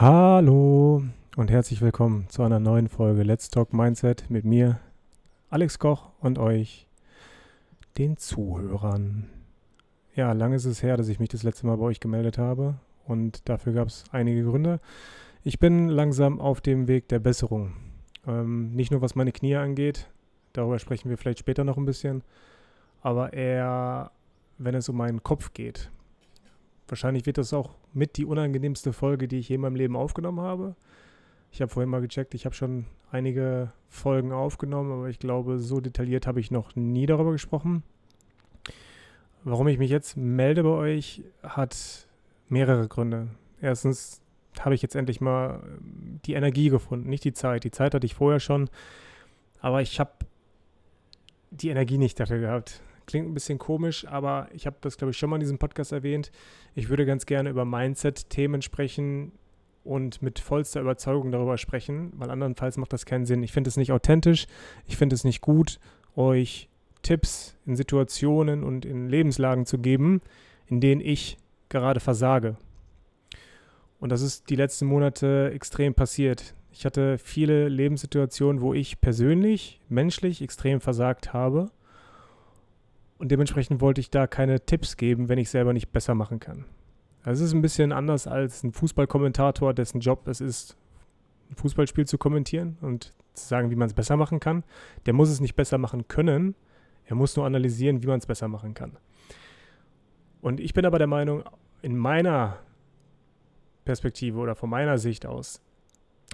Hallo 0.00 1.02
und 1.36 1.50
herzlich 1.50 1.82
willkommen 1.82 2.26
zu 2.30 2.42
einer 2.42 2.58
neuen 2.58 2.88
Folge 2.88 3.22
Let's 3.22 3.50
Talk 3.50 3.74
Mindset 3.74 4.30
mit 4.30 4.46
mir, 4.46 4.80
Alex 5.50 5.78
Koch 5.78 6.08
und 6.20 6.38
euch, 6.38 6.86
den 7.98 8.16
Zuhörern. 8.16 9.28
Ja, 10.14 10.32
lange 10.32 10.56
ist 10.56 10.64
es 10.64 10.82
her, 10.82 10.96
dass 10.96 11.08
ich 11.08 11.20
mich 11.20 11.28
das 11.28 11.42
letzte 11.42 11.66
Mal 11.66 11.76
bei 11.76 11.84
euch 11.84 12.00
gemeldet 12.00 12.38
habe 12.38 12.76
und 13.06 13.46
dafür 13.46 13.74
gab 13.74 13.88
es 13.88 14.04
einige 14.10 14.42
Gründe. 14.42 14.80
Ich 15.44 15.58
bin 15.58 15.90
langsam 15.90 16.40
auf 16.40 16.62
dem 16.62 16.88
Weg 16.88 17.08
der 17.08 17.18
Besserung. 17.18 17.74
Ähm, 18.26 18.74
nicht 18.74 18.90
nur 18.90 19.02
was 19.02 19.16
meine 19.16 19.32
Knie 19.32 19.56
angeht, 19.56 20.08
darüber 20.54 20.78
sprechen 20.78 21.10
wir 21.10 21.18
vielleicht 21.18 21.40
später 21.40 21.62
noch 21.62 21.76
ein 21.76 21.84
bisschen, 21.84 22.22
aber 23.02 23.34
eher, 23.34 24.12
wenn 24.56 24.74
es 24.74 24.88
um 24.88 24.96
meinen 24.96 25.22
Kopf 25.22 25.52
geht. 25.52 25.90
Wahrscheinlich 26.90 27.26
wird 27.26 27.38
das 27.38 27.52
auch 27.52 27.70
mit 27.92 28.16
die 28.16 28.24
unangenehmste 28.24 28.92
Folge, 28.92 29.28
die 29.28 29.38
ich 29.38 29.48
je 29.48 29.54
in 29.54 29.60
meinem 29.60 29.76
Leben 29.76 29.96
aufgenommen 29.96 30.40
habe. 30.40 30.74
Ich 31.52 31.60
habe 31.60 31.70
vorhin 31.70 31.90
mal 31.90 32.00
gecheckt, 32.00 32.34
ich 32.34 32.44
habe 32.44 32.54
schon 32.54 32.86
einige 33.10 33.72
Folgen 33.88 34.32
aufgenommen, 34.32 34.92
aber 34.92 35.08
ich 35.08 35.18
glaube, 35.18 35.58
so 35.58 35.80
detailliert 35.80 36.26
habe 36.26 36.40
ich 36.40 36.50
noch 36.50 36.76
nie 36.76 37.06
darüber 37.06 37.32
gesprochen. 37.32 37.82
Warum 39.42 39.68
ich 39.68 39.78
mich 39.78 39.90
jetzt 39.90 40.16
melde 40.16 40.62
bei 40.62 40.70
euch, 40.70 41.22
hat 41.42 42.06
mehrere 42.48 42.88
Gründe. 42.88 43.28
Erstens 43.60 44.20
habe 44.58 44.74
ich 44.74 44.82
jetzt 44.82 44.96
endlich 44.96 45.20
mal 45.20 45.62
ähm, 45.64 46.20
die 46.24 46.34
Energie 46.34 46.68
gefunden, 46.68 47.08
nicht 47.08 47.24
die 47.24 47.32
Zeit. 47.32 47.64
Die 47.64 47.70
Zeit 47.70 47.94
hatte 47.94 48.06
ich 48.06 48.14
vorher 48.14 48.40
schon, 48.40 48.68
aber 49.60 49.80
ich 49.80 50.00
habe 50.00 50.12
die 51.50 51.68
Energie 51.68 51.98
nicht 51.98 52.18
dafür 52.20 52.38
gehabt. 52.38 52.80
Klingt 53.10 53.28
ein 53.28 53.34
bisschen 53.34 53.58
komisch, 53.58 54.06
aber 54.06 54.46
ich 54.52 54.66
habe 54.66 54.76
das, 54.82 54.96
glaube 54.96 55.10
ich, 55.10 55.18
schon 55.18 55.30
mal 55.30 55.34
in 55.34 55.40
diesem 55.40 55.58
Podcast 55.58 55.90
erwähnt. 55.90 56.30
Ich 56.76 56.90
würde 56.90 57.04
ganz 57.04 57.26
gerne 57.26 57.50
über 57.50 57.64
Mindset-Themen 57.64 58.62
sprechen 58.62 59.32
und 59.82 60.22
mit 60.22 60.38
vollster 60.38 60.80
Überzeugung 60.80 61.32
darüber 61.32 61.58
sprechen, 61.58 62.12
weil 62.14 62.30
andernfalls 62.30 62.76
macht 62.76 62.92
das 62.92 63.06
keinen 63.06 63.26
Sinn. 63.26 63.42
Ich 63.42 63.50
finde 63.50 63.66
es 63.66 63.76
nicht 63.76 63.90
authentisch, 63.90 64.46
ich 64.86 64.96
finde 64.96 65.14
es 65.14 65.24
nicht 65.24 65.40
gut, 65.40 65.80
euch 66.14 66.68
Tipps 67.02 67.56
in 67.66 67.74
Situationen 67.74 68.62
und 68.62 68.84
in 68.84 69.08
Lebenslagen 69.08 69.66
zu 69.66 69.78
geben, 69.78 70.20
in 70.68 70.80
denen 70.80 71.00
ich 71.00 71.36
gerade 71.68 71.98
versage. 71.98 72.58
Und 73.98 74.12
das 74.12 74.22
ist 74.22 74.50
die 74.50 74.56
letzten 74.56 74.86
Monate 74.86 75.50
extrem 75.52 75.94
passiert. 75.94 76.54
Ich 76.70 76.84
hatte 76.84 77.18
viele 77.18 77.68
Lebenssituationen, 77.68 78.62
wo 78.62 78.72
ich 78.72 79.00
persönlich, 79.00 79.80
menschlich 79.88 80.42
extrem 80.42 80.80
versagt 80.80 81.32
habe. 81.32 81.72
Und 83.20 83.30
dementsprechend 83.30 83.82
wollte 83.82 84.00
ich 84.00 84.08
da 84.08 84.26
keine 84.26 84.64
Tipps 84.64 84.96
geben, 84.96 85.28
wenn 85.28 85.36
ich 85.36 85.50
selber 85.50 85.74
nicht 85.74 85.92
besser 85.92 86.14
machen 86.14 86.40
kann. 86.40 86.64
Also 87.22 87.44
es 87.44 87.50
ist 87.50 87.54
ein 87.54 87.60
bisschen 87.60 87.92
anders 87.92 88.26
als 88.26 88.64
ein 88.64 88.72
Fußballkommentator, 88.72 89.74
dessen 89.74 90.00
Job 90.00 90.26
es 90.26 90.40
ist, 90.40 90.74
ein 91.50 91.56
Fußballspiel 91.56 92.06
zu 92.06 92.16
kommentieren 92.16 92.78
und 92.80 93.12
zu 93.34 93.46
sagen, 93.46 93.70
wie 93.70 93.76
man 93.76 93.88
es 93.88 93.92
besser 93.92 94.16
machen 94.16 94.40
kann. 94.40 94.64
Der 95.04 95.12
muss 95.12 95.28
es 95.28 95.38
nicht 95.38 95.54
besser 95.54 95.76
machen 95.76 96.08
können, 96.08 96.54
er 97.04 97.14
muss 97.14 97.36
nur 97.36 97.44
analysieren, 97.44 98.02
wie 98.02 98.06
man 98.06 98.20
es 98.20 98.26
besser 98.26 98.48
machen 98.48 98.72
kann. 98.72 98.96
Und 100.40 100.58
ich 100.58 100.72
bin 100.72 100.86
aber 100.86 100.96
der 100.96 101.06
Meinung, 101.06 101.44
in 101.82 101.98
meiner 101.98 102.60
Perspektive 103.84 104.38
oder 104.38 104.54
von 104.54 104.70
meiner 104.70 104.96
Sicht 104.96 105.26
aus, 105.26 105.60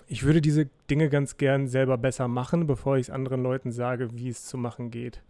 ich 0.06 0.22
würde 0.22 0.40
diese 0.40 0.68
Dinge 0.88 1.08
ganz 1.08 1.36
gern 1.36 1.66
selber 1.66 1.98
besser 1.98 2.28
machen, 2.28 2.68
bevor 2.68 2.96
ich 2.96 3.08
es 3.08 3.10
anderen 3.10 3.42
Leuten 3.42 3.72
sage, 3.72 4.10
wie 4.12 4.28
es 4.28 4.44
zu 4.44 4.56
machen 4.56 4.92
geht 4.92 5.20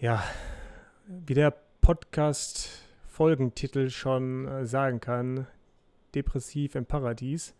ja, 0.00 0.24
wie 1.06 1.34
der 1.34 1.54
Podcast-Folgentitel 1.82 3.90
schon 3.90 4.48
äh, 4.48 4.64
sagen 4.64 5.00
kann, 5.00 5.46
depressiv 6.14 6.74
im 6.74 6.86
Paradies. 6.86 7.54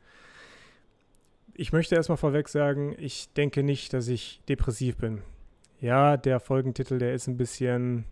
Ich 1.52 1.70
möchte 1.72 1.96
erstmal 1.96 2.16
vorweg 2.16 2.48
sagen, 2.48 2.96
ich 2.98 3.30
denke 3.34 3.62
nicht, 3.62 3.92
dass 3.92 4.08
ich 4.08 4.40
depressiv 4.48 4.96
bin. 4.96 5.20
Ja, 5.80 6.16
der 6.16 6.40
Folgentitel, 6.40 6.96
der 6.98 7.12
ist 7.12 7.26
ein 7.26 7.36
bisschen 7.36 8.06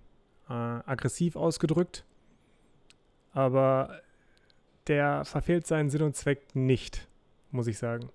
äh, 0.51 0.53
aggressiv 0.53 1.35
ausgedrückt, 1.35 2.05
aber 3.33 4.03
der 4.89 5.25
verfehlt 5.25 5.67
seinen 5.67 5.89
Sinn 5.89 6.03
und 6.03 6.17
Zweck 6.17 6.55
nicht, 6.55 7.09
muss 7.51 7.67
ich 7.67 7.79
sagen. 7.79 8.11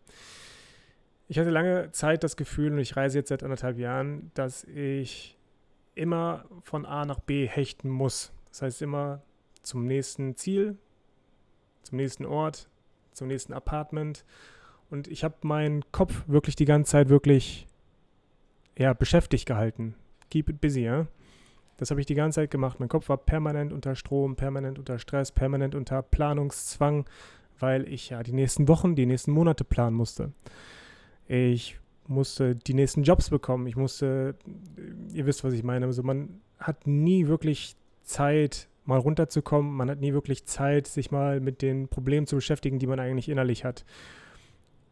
Ich 1.28 1.40
hatte 1.40 1.50
lange 1.50 1.92
Zeit 1.92 2.24
das 2.24 2.38
Gefühl, 2.38 2.74
und 2.74 2.78
ich 2.78 2.96
reise 2.96 3.18
jetzt 3.18 3.30
seit 3.30 3.42
anderthalb 3.42 3.80
Jahren, 3.80 4.30
dass 4.36 4.64
ich 4.66 5.40
immer 5.96 6.46
von 6.64 6.86
A 6.86 7.06
nach 7.06 7.20
B 7.20 7.48
hechten 7.48 7.90
muss. 7.90 8.34
Das 8.50 8.62
heißt 8.62 8.82
immer 8.82 9.22
zum 9.62 9.86
nächsten 9.86 10.36
Ziel, 10.36 10.78
zum 11.84 11.98
nächsten 11.98 12.26
Ort, 12.26 12.70
zum 13.14 13.28
nächsten 13.28 13.54
Apartment. 13.54 14.26
Und 14.90 15.08
ich 15.08 15.24
habe 15.24 15.36
meinen 15.42 15.84
Kopf 15.92 16.24
wirklich 16.28 16.56
die 16.56 16.66
ganze 16.66 16.92
Zeit 16.92 17.10
wirklich 17.10 17.68
ja, 18.78 18.94
beschäftigt 18.94 19.46
gehalten. 19.46 19.96
Keep 20.30 20.50
it 20.50 20.62
busy, 20.62 20.82
ja. 20.82 21.08
Das 21.78 21.90
habe 21.90 22.00
ich 22.00 22.06
die 22.06 22.16
ganze 22.16 22.42
Zeit 22.42 22.52
gemacht. 22.52 22.80
Mein 22.80 22.90
Kopf 22.90 23.10
war 23.10 23.18
permanent 23.18 23.74
unter 23.74 23.96
Strom, 23.96 24.36
permanent 24.36 24.78
unter 24.78 25.00
Stress, 25.00 25.32
permanent 25.32 25.76
unter 25.76 26.02
Planungszwang, 26.02 27.06
weil 27.60 27.88
ich 27.88 28.10
ja 28.10 28.22
die 28.24 28.34
nächsten 28.34 28.68
Wochen, 28.68 28.96
die 28.96 29.06
nächsten 29.06 29.32
Monate 29.32 29.64
planen 29.64 29.96
musste. 29.96 30.32
Ich 31.28 31.80
musste 32.08 32.56
die 32.56 32.74
nächsten 32.74 33.04
Jobs 33.04 33.30
bekommen. 33.30 33.68
Ich 33.68 33.76
musste, 33.76 34.36
ihr 35.14 35.26
wisst, 35.26 35.44
was 35.44 35.54
ich 35.54 35.64
meine. 35.64 35.86
Also 35.86 36.04
man 36.04 36.42
hat 36.60 36.88
nie 36.88 37.28
wirklich 37.28 37.76
Zeit, 38.04 38.68
mal 38.86 39.00
runterzukommen. 39.00 39.74
Man 39.74 39.90
hat 39.90 40.00
nie 40.00 40.14
wirklich 40.14 40.46
Zeit, 40.46 40.88
sich 40.88 41.12
mal 41.12 41.40
mit 41.40 41.62
den 41.62 41.88
Problemen 41.88 42.28
zu 42.28 42.36
beschäftigen, 42.36 42.80
die 42.80 42.88
man 42.88 43.00
eigentlich 43.00 43.30
innerlich 43.30 43.64
hat. 43.64 43.86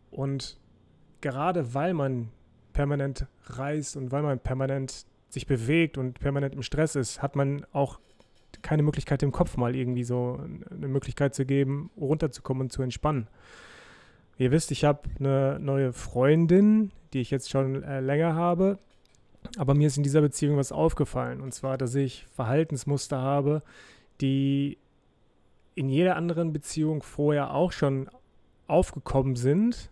Und 0.09 0.57
gerade 1.21 1.73
weil 1.73 1.93
man 1.93 2.29
permanent 2.73 3.27
reist 3.45 3.97
und 3.97 4.11
weil 4.11 4.23
man 4.23 4.39
permanent 4.39 5.05
sich 5.29 5.47
bewegt 5.47 5.97
und 5.97 6.19
permanent 6.19 6.55
im 6.55 6.61
Stress 6.61 6.95
ist, 6.95 7.21
hat 7.21 7.35
man 7.35 7.65
auch 7.71 7.99
keine 8.61 8.83
Möglichkeit, 8.83 9.21
dem 9.21 9.31
Kopf 9.31 9.57
mal 9.57 9.75
irgendwie 9.75 10.03
so 10.03 10.39
eine 10.69 10.87
Möglichkeit 10.87 11.33
zu 11.33 11.45
geben, 11.45 11.89
runterzukommen 11.97 12.63
und 12.63 12.71
zu 12.71 12.81
entspannen. 12.81 13.27
Ihr 14.37 14.51
wisst, 14.51 14.71
ich 14.71 14.83
habe 14.83 15.01
eine 15.19 15.59
neue 15.59 15.93
Freundin, 15.93 16.91
die 17.13 17.21
ich 17.21 17.31
jetzt 17.31 17.49
schon 17.49 17.83
äh, 17.83 17.99
länger 17.99 18.35
habe. 18.35 18.79
Aber 19.57 19.73
mir 19.73 19.87
ist 19.87 19.97
in 19.97 20.03
dieser 20.03 20.21
Beziehung 20.21 20.57
was 20.57 20.71
aufgefallen. 20.71 21.41
Und 21.41 21.53
zwar, 21.53 21.77
dass 21.77 21.95
ich 21.95 22.25
Verhaltensmuster 22.27 23.19
habe, 23.19 23.61
die 24.21 24.77
in 25.75 25.89
jeder 25.89 26.15
anderen 26.15 26.53
Beziehung 26.53 27.01
vorher 27.01 27.53
auch 27.53 27.71
schon 27.71 28.09
aufgekommen 28.67 29.35
sind, 29.35 29.89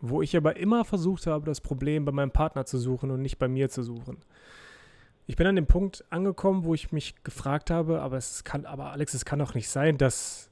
wo 0.00 0.22
ich 0.22 0.36
aber 0.36 0.56
immer 0.56 0.84
versucht 0.84 1.26
habe, 1.26 1.46
das 1.46 1.60
Problem 1.60 2.04
bei 2.04 2.12
meinem 2.12 2.30
Partner 2.30 2.64
zu 2.64 2.78
suchen 2.78 3.10
und 3.10 3.22
nicht 3.22 3.38
bei 3.38 3.48
mir 3.48 3.68
zu 3.68 3.82
suchen. 3.82 4.18
Ich 5.26 5.36
bin 5.36 5.46
an 5.46 5.56
dem 5.56 5.66
Punkt 5.66 6.04
angekommen, 6.10 6.64
wo 6.64 6.74
ich 6.74 6.92
mich 6.92 7.22
gefragt 7.24 7.70
habe, 7.70 8.00
aber 8.00 8.16
es 8.16 8.44
kann, 8.44 8.64
aber 8.64 8.92
Alex, 8.92 9.14
es 9.14 9.24
kann 9.24 9.40
doch 9.40 9.54
nicht 9.54 9.68
sein, 9.68 9.98
dass 9.98 10.50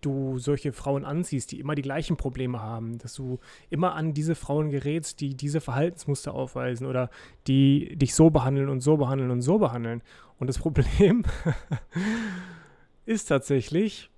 du 0.00 0.38
solche 0.38 0.72
Frauen 0.72 1.04
anziehst, 1.04 1.52
die 1.52 1.60
immer 1.60 1.74
die 1.74 1.82
gleichen 1.82 2.16
Probleme 2.16 2.60
haben, 2.60 2.98
dass 2.98 3.14
du 3.14 3.38
immer 3.70 3.94
an 3.94 4.14
diese 4.14 4.34
Frauen 4.34 4.70
gerätst, 4.70 5.20
die 5.20 5.34
diese 5.34 5.60
Verhaltensmuster 5.60 6.34
aufweisen 6.34 6.86
oder 6.86 7.10
die 7.46 7.96
dich 7.96 8.14
so 8.14 8.30
behandeln 8.30 8.68
und 8.68 8.80
so 8.80 8.96
behandeln 8.96 9.30
und 9.30 9.42
so 9.42 9.58
behandeln. 9.58 10.02
Und 10.38 10.46
das 10.46 10.58
Problem 10.58 11.24
ist 13.06 13.26
tatsächlich 13.26 14.10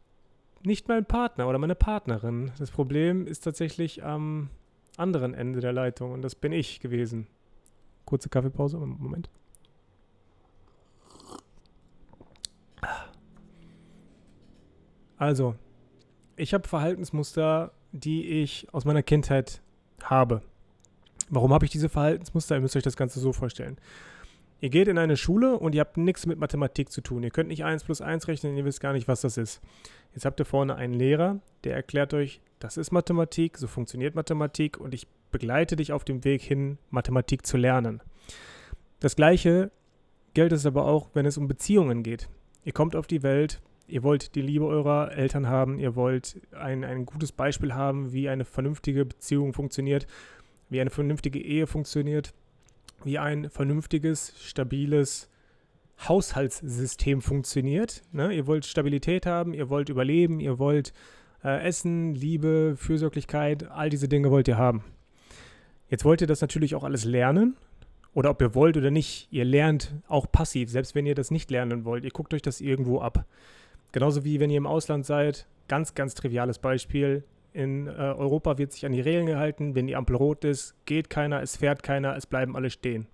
nicht 0.62 0.88
mein 0.88 1.06
Partner 1.06 1.48
oder 1.48 1.58
meine 1.58 1.74
Partnerin. 1.74 2.52
Das 2.58 2.70
Problem 2.70 3.26
ist 3.26 3.40
tatsächlich 3.40 4.04
am 4.04 4.50
anderen 4.96 5.34
Ende 5.34 5.60
der 5.60 5.72
Leitung 5.72 6.12
und 6.12 6.22
das 6.22 6.34
bin 6.34 6.52
ich 6.52 6.80
gewesen. 6.80 7.26
Kurze 8.04 8.28
Kaffeepause, 8.28 8.76
Moment. 8.78 9.30
Also, 15.16 15.54
ich 16.40 16.54
habe 16.54 16.66
Verhaltensmuster, 16.66 17.72
die 17.92 18.42
ich 18.42 18.66
aus 18.72 18.84
meiner 18.84 19.02
Kindheit 19.02 19.60
habe. 20.02 20.42
Warum 21.28 21.52
habe 21.52 21.64
ich 21.64 21.70
diese 21.70 21.88
Verhaltensmuster? 21.88 22.56
Ihr 22.56 22.60
müsst 22.60 22.76
euch 22.76 22.82
das 22.82 22.96
Ganze 22.96 23.20
so 23.20 23.32
vorstellen. 23.32 23.76
Ihr 24.60 24.70
geht 24.70 24.88
in 24.88 24.98
eine 24.98 25.16
Schule 25.16 25.58
und 25.58 25.74
ihr 25.74 25.80
habt 25.80 25.96
nichts 25.96 26.26
mit 26.26 26.38
Mathematik 26.38 26.90
zu 26.90 27.00
tun. 27.00 27.22
Ihr 27.22 27.30
könnt 27.30 27.48
nicht 27.48 27.64
1 27.64 27.84
plus 27.84 28.00
1 28.00 28.28
rechnen, 28.28 28.56
ihr 28.56 28.64
wisst 28.64 28.80
gar 28.80 28.92
nicht, 28.92 29.08
was 29.08 29.22
das 29.22 29.36
ist. 29.36 29.60
Jetzt 30.14 30.24
habt 30.24 30.40
ihr 30.40 30.44
vorne 30.44 30.74
einen 30.74 30.94
Lehrer, 30.94 31.40
der 31.64 31.76
erklärt 31.76 32.12
euch, 32.14 32.40
das 32.58 32.76
ist 32.76 32.90
Mathematik, 32.90 33.56
so 33.56 33.66
funktioniert 33.66 34.14
Mathematik 34.14 34.78
und 34.78 34.92
ich 34.92 35.06
begleite 35.30 35.76
dich 35.76 35.92
auf 35.92 36.04
dem 36.04 36.24
Weg 36.24 36.42
hin, 36.42 36.78
Mathematik 36.90 37.46
zu 37.46 37.56
lernen. 37.56 38.02
Das 38.98 39.16
gleiche 39.16 39.70
gilt 40.34 40.52
es 40.52 40.66
aber 40.66 40.84
auch, 40.84 41.10
wenn 41.14 41.26
es 41.26 41.38
um 41.38 41.48
Beziehungen 41.48 42.02
geht. 42.02 42.28
Ihr 42.64 42.72
kommt 42.72 42.96
auf 42.96 43.06
die 43.06 43.22
Welt, 43.22 43.62
ihr 43.90 44.02
wollt 44.02 44.34
die 44.34 44.42
Liebe 44.42 44.66
eurer 44.66 45.12
Eltern 45.12 45.48
haben, 45.48 45.78
ihr 45.78 45.96
wollt 45.96 46.40
ein, 46.52 46.84
ein 46.84 47.06
gutes 47.06 47.32
Beispiel 47.32 47.74
haben, 47.74 48.12
wie 48.12 48.28
eine 48.28 48.44
vernünftige 48.44 49.04
Beziehung 49.04 49.52
funktioniert, 49.52 50.06
wie 50.68 50.80
eine 50.80 50.90
vernünftige 50.90 51.40
Ehe 51.40 51.66
funktioniert, 51.66 52.32
wie 53.04 53.18
ein 53.18 53.50
vernünftiges, 53.50 54.34
stabiles 54.40 55.28
Haushaltssystem 56.08 57.20
funktioniert. 57.20 58.02
Ne? 58.12 58.32
Ihr 58.32 58.46
wollt 58.46 58.64
Stabilität 58.64 59.26
haben, 59.26 59.52
ihr 59.54 59.68
wollt 59.68 59.88
überleben, 59.88 60.40
ihr 60.40 60.58
wollt 60.58 60.92
Äh, 61.42 61.66
Essen, 61.66 62.14
Liebe, 62.14 62.74
Fürsorglichkeit, 62.76 63.70
all 63.70 63.88
diese 63.88 64.08
Dinge 64.08 64.30
wollt 64.30 64.46
ihr 64.46 64.58
haben. 64.58 64.84
Jetzt 65.88 66.04
wollt 66.04 66.20
ihr 66.20 66.26
das 66.26 66.42
natürlich 66.42 66.74
auch 66.74 66.84
alles 66.84 67.06
lernen. 67.06 67.56
Oder 68.12 68.28
ob 68.28 68.42
ihr 68.42 68.54
wollt 68.54 68.76
oder 68.76 68.90
nicht, 68.90 69.28
ihr 69.30 69.46
lernt 69.46 69.94
auch 70.06 70.30
passiv, 70.30 70.68
selbst 70.68 70.94
wenn 70.94 71.06
ihr 71.06 71.14
das 71.14 71.30
nicht 71.30 71.50
lernen 71.50 71.86
wollt. 71.86 72.04
Ihr 72.04 72.10
guckt 72.10 72.34
euch 72.34 72.42
das 72.42 72.60
irgendwo 72.60 73.00
ab. 73.00 73.24
Genauso 73.92 74.24
wie 74.24 74.40
wenn 74.40 74.50
ihr 74.50 74.58
im 74.58 74.66
Ausland 74.66 75.06
seid. 75.06 75.46
Ganz, 75.68 75.94
ganz 75.94 76.14
triviales 76.14 76.58
Beispiel. 76.58 77.24
In 77.52 77.88
äh, 77.88 77.90
Europa 77.90 78.58
wird 78.58 78.72
sich 78.72 78.86
an 78.86 78.92
die 78.92 79.00
Regeln 79.00 79.26
gehalten. 79.26 79.74
Wenn 79.74 79.86
die 79.86 79.96
Ampel 79.96 80.16
rot 80.16 80.44
ist, 80.44 80.74
geht 80.84 81.10
keiner, 81.10 81.42
es 81.42 81.56
fährt 81.56 81.82
keiner, 81.82 82.16
es 82.16 82.26
bleiben 82.26 82.56
alle 82.56 82.70
stehen. 82.70 83.08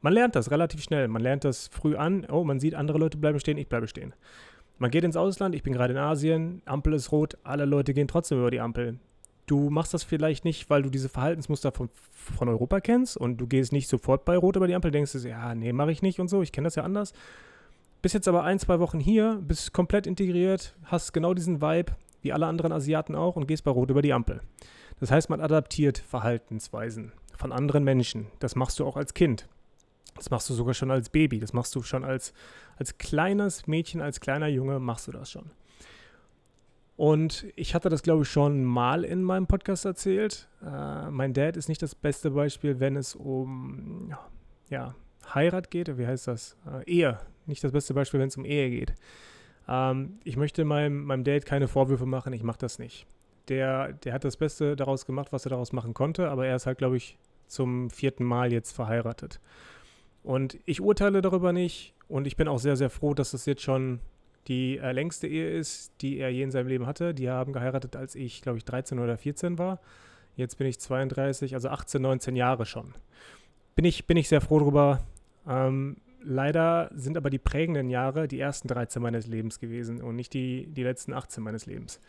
Man 0.00 0.12
lernt 0.12 0.36
das 0.36 0.50
relativ 0.50 0.82
schnell. 0.82 1.08
Man 1.08 1.22
lernt 1.22 1.44
das 1.44 1.68
früh 1.68 1.96
an. 1.96 2.26
Oh, 2.30 2.44
man 2.44 2.60
sieht, 2.60 2.74
andere 2.74 2.98
Leute 2.98 3.18
bleiben 3.18 3.40
stehen, 3.40 3.58
ich 3.58 3.68
bleibe 3.68 3.88
stehen. 3.88 4.14
Man 4.78 4.92
geht 4.92 5.02
ins 5.02 5.16
Ausland, 5.16 5.56
ich 5.56 5.64
bin 5.64 5.72
gerade 5.72 5.92
in 5.92 5.98
Asien, 5.98 6.62
Ampel 6.64 6.92
ist 6.92 7.10
rot, 7.10 7.36
alle 7.42 7.64
Leute 7.64 7.94
gehen 7.94 8.06
trotzdem 8.06 8.38
über 8.38 8.52
die 8.52 8.60
Ampel. 8.60 9.00
Du 9.46 9.70
machst 9.70 9.92
das 9.92 10.04
vielleicht 10.04 10.44
nicht, 10.44 10.70
weil 10.70 10.82
du 10.82 10.90
diese 10.90 11.08
Verhaltensmuster 11.08 11.72
von, 11.72 11.88
von 12.12 12.48
Europa 12.48 12.80
kennst 12.80 13.16
und 13.16 13.38
du 13.38 13.48
gehst 13.48 13.72
nicht 13.72 13.88
sofort 13.88 14.24
bei 14.24 14.36
Rot 14.36 14.54
über 14.54 14.68
die 14.68 14.74
Ampel, 14.76 14.92
denkst 14.92 15.12
du, 15.12 15.18
ja, 15.18 15.54
nee, 15.56 15.72
mache 15.72 15.90
ich 15.90 16.02
nicht 16.02 16.20
und 16.20 16.28
so, 16.28 16.42
ich 16.42 16.52
kenne 16.52 16.66
das 16.66 16.76
ja 16.76 16.84
anders. 16.84 17.12
Bist 18.00 18.14
jetzt 18.14 18.28
aber 18.28 18.44
ein, 18.44 18.58
zwei 18.58 18.78
Wochen 18.78 19.00
hier, 19.00 19.40
bist 19.42 19.72
komplett 19.72 20.06
integriert, 20.06 20.76
hast 20.84 21.12
genau 21.12 21.34
diesen 21.34 21.60
Vibe, 21.60 21.92
wie 22.22 22.32
alle 22.32 22.46
anderen 22.46 22.72
Asiaten 22.72 23.14
auch, 23.14 23.36
und 23.36 23.48
gehst 23.48 23.64
bei 23.64 23.70
Rot 23.70 23.90
über 23.90 24.02
die 24.02 24.12
Ampel. 24.12 24.40
Das 25.00 25.10
heißt, 25.10 25.30
man 25.30 25.40
adaptiert 25.40 25.98
Verhaltensweisen 25.98 27.12
von 27.36 27.52
anderen 27.52 27.84
Menschen. 27.84 28.26
Das 28.38 28.56
machst 28.56 28.78
du 28.78 28.86
auch 28.86 28.96
als 28.96 29.14
Kind. 29.14 29.48
Das 30.16 30.30
machst 30.30 30.50
du 30.50 30.54
sogar 30.54 30.74
schon 30.74 30.90
als 30.90 31.10
Baby. 31.10 31.38
Das 31.38 31.52
machst 31.52 31.74
du 31.74 31.82
schon 31.82 32.04
als, 32.04 32.32
als 32.76 32.98
kleines 32.98 33.66
Mädchen, 33.66 34.00
als 34.00 34.20
kleiner 34.20 34.48
Junge 34.48 34.80
machst 34.80 35.06
du 35.06 35.12
das 35.12 35.30
schon. 35.30 35.50
Und 36.96 37.46
ich 37.54 37.76
hatte 37.76 37.88
das, 37.88 38.02
glaube 38.02 38.22
ich, 38.22 38.28
schon 38.28 38.64
mal 38.64 39.04
in 39.04 39.22
meinem 39.22 39.46
Podcast 39.46 39.84
erzählt. 39.84 40.48
Äh, 40.64 41.10
mein 41.10 41.32
Dad 41.32 41.56
ist 41.56 41.68
nicht 41.68 41.80
das 41.80 41.94
beste 41.94 42.32
Beispiel, 42.32 42.80
wenn 42.80 42.96
es 42.96 43.14
um 43.14 44.12
ja, 44.68 44.96
Heirat 45.32 45.70
geht. 45.70 45.96
Wie 45.96 46.08
heißt 46.08 46.26
das? 46.26 46.56
Äh, 46.66 46.90
Ehe. 46.90 47.18
Nicht 47.48 47.64
das 47.64 47.72
beste 47.72 47.94
Beispiel, 47.94 48.20
wenn 48.20 48.28
es 48.28 48.36
um 48.36 48.44
Ehe 48.44 48.70
geht. 48.70 48.94
Ähm, 49.68 50.18
ich 50.24 50.36
möchte 50.36 50.64
meinem, 50.64 51.04
meinem 51.04 51.24
Dad 51.24 51.46
keine 51.46 51.66
Vorwürfe 51.66 52.06
machen. 52.06 52.32
Ich 52.32 52.42
mache 52.42 52.58
das 52.58 52.78
nicht. 52.78 53.06
Der, 53.48 53.94
der 53.94 54.12
hat 54.12 54.24
das 54.24 54.36
Beste 54.36 54.76
daraus 54.76 55.06
gemacht, 55.06 55.32
was 55.32 55.46
er 55.46 55.50
daraus 55.50 55.72
machen 55.72 55.94
konnte. 55.94 56.28
Aber 56.28 56.46
er 56.46 56.56
ist 56.56 56.66
halt, 56.66 56.78
glaube 56.78 56.96
ich, 56.96 57.18
zum 57.46 57.90
vierten 57.90 58.24
Mal 58.24 58.52
jetzt 58.52 58.72
verheiratet. 58.72 59.40
Und 60.22 60.58
ich 60.66 60.80
urteile 60.80 61.22
darüber 61.22 61.52
nicht 61.52 61.94
und 62.08 62.26
ich 62.26 62.36
bin 62.36 62.48
auch 62.48 62.58
sehr, 62.58 62.76
sehr 62.76 62.90
froh, 62.90 63.14
dass 63.14 63.30
das 63.30 63.46
jetzt 63.46 63.62
schon 63.62 64.00
die 64.46 64.78
äh, 64.78 64.92
längste 64.92 65.26
Ehe 65.26 65.50
ist, 65.50 65.92
die 66.00 66.18
er 66.18 66.30
je 66.30 66.42
in 66.42 66.50
seinem 66.50 66.68
Leben 66.68 66.86
hatte. 66.86 67.14
Die 67.14 67.28
haben 67.28 67.52
geheiratet, 67.52 67.96
als 67.96 68.14
ich, 68.14 68.42
glaube 68.42 68.58
ich, 68.58 68.64
13 68.64 68.98
oder 68.98 69.16
14 69.16 69.58
war. 69.58 69.80
Jetzt 70.36 70.56
bin 70.56 70.66
ich 70.66 70.78
32, 70.78 71.54
also 71.54 71.68
18, 71.68 72.00
19 72.00 72.36
Jahre 72.36 72.64
schon. 72.64 72.94
Bin 73.74 73.84
ich, 73.84 74.06
bin 74.06 74.16
ich 74.16 74.28
sehr 74.28 74.40
froh 74.40 74.60
darüber. 74.60 75.00
Ähm, 75.46 75.96
leider 76.22 76.90
sind 76.94 77.16
aber 77.16 77.30
die 77.30 77.38
prägenden 77.38 77.90
Jahre 77.90 78.28
die 78.28 78.40
ersten 78.40 78.68
13 78.68 79.02
meines 79.02 79.26
Lebens 79.26 79.58
gewesen 79.58 80.02
und 80.02 80.16
nicht 80.16 80.34
die, 80.34 80.66
die 80.66 80.82
letzten 80.82 81.12
18 81.12 81.42
meines 81.42 81.66
Lebens. 81.66 82.00